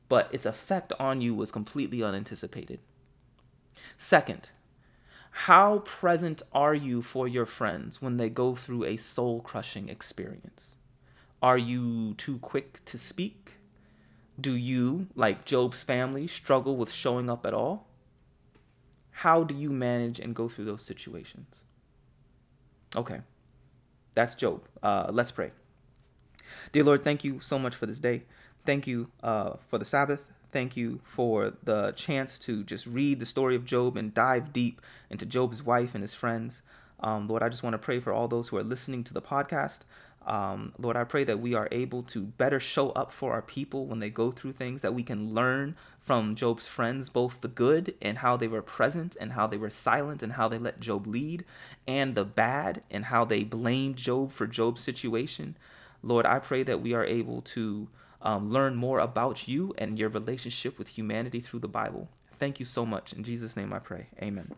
but 0.08 0.28
its 0.32 0.46
effect 0.46 0.92
on 0.98 1.20
you 1.20 1.34
was 1.34 1.52
completely 1.52 2.02
unanticipated. 2.02 2.80
Second, 3.96 4.50
how 5.30 5.78
present 5.80 6.42
are 6.52 6.74
you 6.74 7.02
for 7.02 7.28
your 7.28 7.46
friends 7.46 8.02
when 8.02 8.16
they 8.16 8.28
go 8.28 8.54
through 8.54 8.84
a 8.84 8.96
soul 8.96 9.40
crushing 9.40 9.88
experience? 9.88 10.76
Are 11.40 11.58
you 11.58 12.14
too 12.14 12.38
quick 12.38 12.84
to 12.86 12.98
speak? 12.98 13.54
Do 14.38 14.54
you, 14.54 15.06
like 15.14 15.44
Job's 15.44 15.82
family, 15.82 16.26
struggle 16.26 16.76
with 16.76 16.92
showing 16.92 17.30
up 17.30 17.46
at 17.46 17.54
all? 17.54 17.86
How 19.20 19.44
do 19.44 19.54
you 19.54 19.68
manage 19.68 20.18
and 20.18 20.34
go 20.34 20.48
through 20.48 20.64
those 20.64 20.82
situations? 20.82 21.62
Okay, 22.96 23.20
that's 24.14 24.34
Job. 24.34 24.62
Uh, 24.82 25.10
let's 25.12 25.30
pray. 25.30 25.50
Dear 26.72 26.84
Lord, 26.84 27.04
thank 27.04 27.22
you 27.22 27.38
so 27.38 27.58
much 27.58 27.74
for 27.74 27.84
this 27.84 28.00
day. 28.00 28.22
Thank 28.64 28.86
you 28.86 29.10
uh, 29.22 29.56
for 29.68 29.76
the 29.76 29.84
Sabbath. 29.84 30.20
Thank 30.52 30.74
you 30.74 31.00
for 31.04 31.52
the 31.62 31.92
chance 31.96 32.38
to 32.40 32.64
just 32.64 32.86
read 32.86 33.20
the 33.20 33.26
story 33.26 33.56
of 33.56 33.66
Job 33.66 33.98
and 33.98 34.14
dive 34.14 34.54
deep 34.54 34.80
into 35.10 35.26
Job's 35.26 35.62
wife 35.62 35.94
and 35.94 36.02
his 36.02 36.14
friends. 36.14 36.62
Um, 37.00 37.28
Lord, 37.28 37.42
I 37.42 37.50
just 37.50 37.62
want 37.62 37.74
to 37.74 37.78
pray 37.78 38.00
for 38.00 38.14
all 38.14 38.26
those 38.26 38.48
who 38.48 38.56
are 38.56 38.64
listening 38.64 39.04
to 39.04 39.12
the 39.12 39.20
podcast. 39.20 39.80
Um, 40.26 40.72
Lord, 40.78 40.96
I 40.96 41.04
pray 41.04 41.24
that 41.24 41.40
we 41.40 41.54
are 41.54 41.68
able 41.72 42.02
to 42.04 42.22
better 42.22 42.60
show 42.60 42.90
up 42.90 43.10
for 43.10 43.32
our 43.32 43.42
people 43.42 43.86
when 43.86 44.00
they 44.00 44.10
go 44.10 44.30
through 44.30 44.52
things, 44.52 44.82
that 44.82 44.94
we 44.94 45.02
can 45.02 45.32
learn 45.32 45.76
from 46.00 46.34
Job's 46.34 46.66
friends 46.66 47.08
both 47.08 47.40
the 47.40 47.48
good 47.48 47.94
and 48.02 48.18
how 48.18 48.36
they 48.36 48.48
were 48.48 48.62
present 48.62 49.16
and 49.20 49.32
how 49.32 49.46
they 49.46 49.56
were 49.56 49.70
silent 49.70 50.22
and 50.22 50.34
how 50.34 50.48
they 50.48 50.58
let 50.58 50.80
Job 50.80 51.06
lead, 51.06 51.44
and 51.88 52.14
the 52.14 52.24
bad 52.24 52.82
and 52.90 53.06
how 53.06 53.24
they 53.24 53.44
blamed 53.44 53.96
Job 53.96 54.30
for 54.32 54.46
Job's 54.46 54.82
situation. 54.82 55.56
Lord, 56.02 56.26
I 56.26 56.38
pray 56.38 56.62
that 56.64 56.80
we 56.82 56.94
are 56.94 57.04
able 57.04 57.42
to 57.42 57.88
um, 58.22 58.50
learn 58.50 58.76
more 58.76 58.98
about 58.98 59.48
you 59.48 59.74
and 59.78 59.98
your 59.98 60.08
relationship 60.08 60.78
with 60.78 60.88
humanity 60.88 61.40
through 61.40 61.60
the 61.60 61.68
Bible. 61.68 62.08
Thank 62.34 62.58
you 62.58 62.66
so 62.66 62.86
much. 62.86 63.12
In 63.12 63.24
Jesus' 63.24 63.56
name 63.56 63.72
I 63.72 63.78
pray. 63.78 64.06
Amen. 64.22 64.52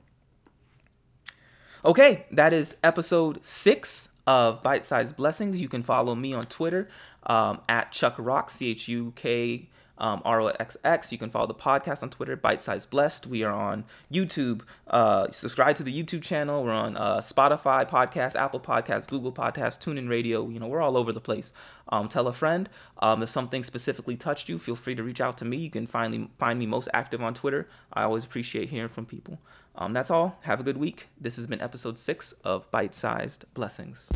Okay, 1.85 2.27
that 2.31 2.53
is 2.53 2.77
episode 2.85 3.45
six 3.45 4.09
of 4.27 4.63
Bite 4.63 4.85
Sized 4.85 5.17
Blessings. 5.17 5.61
You 5.61 5.69
can 5.69 5.83
follow 5.83 6.15
me 6.15 6.33
on 6.33 6.45
Twitter 6.45 6.89
um, 7.27 7.61
at 7.69 7.93
Chuck 7.93 8.15
Rock, 8.19 8.51
C 8.51 8.71
H 8.71 8.89
U 8.89 9.13
K 9.17 9.69
um, 10.03 10.21
ROXX. 10.25 11.13
You 11.13 11.17
can 11.17 11.31
follow 11.31 11.47
the 11.47 11.55
podcast 11.55 12.03
on 12.03 12.11
Twitter, 12.11 12.37
Bite 12.37 12.61
Size 12.61 12.85
Blessed. 12.85 13.27
We 13.27 13.45
are 13.45 13.53
on 13.53 13.85
YouTube. 14.13 14.63
Uh, 14.89 15.31
subscribe 15.31 15.77
to 15.77 15.85
the 15.85 16.03
YouTube 16.03 16.23
channel. 16.23 16.65
We're 16.65 16.73
on 16.73 16.97
uh, 16.97 17.19
Spotify 17.19 17.89
podcast, 17.89 18.35
Apple 18.35 18.61
Podcasts, 18.61 19.09
Google 19.09 19.33
Podcasts, 19.33 19.79
TuneIn 19.79 20.11
Radio. 20.11 20.49
You 20.49 20.59
know, 20.59 20.67
we're 20.67 20.83
all 20.83 20.97
over 20.97 21.13
the 21.13 21.21
place. 21.21 21.53
Um, 21.89 22.09
tell 22.09 22.27
a 22.27 22.33
friend. 22.33 22.69
Um, 22.99 23.23
if 23.23 23.31
something 23.31 23.63
specifically 23.63 24.17
touched 24.17 24.49
you, 24.49 24.59
feel 24.59 24.77
free 24.77 24.97
to 24.97 25.03
reach 25.03 25.21
out 25.21 25.39
to 25.39 25.45
me. 25.45 25.57
You 25.57 25.71
can 25.71 25.87
find, 25.87 26.29
find 26.37 26.59
me 26.59 26.67
most 26.67 26.89
active 26.93 27.23
on 27.23 27.33
Twitter. 27.33 27.69
I 27.93 28.03
always 28.03 28.25
appreciate 28.25 28.71
hearing 28.71 28.89
from 28.89 29.07
people. 29.07 29.39
Um, 29.77 29.93
that's 29.93 30.11
all. 30.11 30.39
Have 30.43 30.59
a 30.59 30.65
good 30.65 30.77
week. 30.77 31.09
This 31.21 31.37
has 31.37 31.47
been 31.47 31.61
episode 31.61 31.97
six 31.97 32.33
of 32.45 32.71
Bite 32.71 32.95
Sized 32.95 33.45
Blessings. 33.55 34.11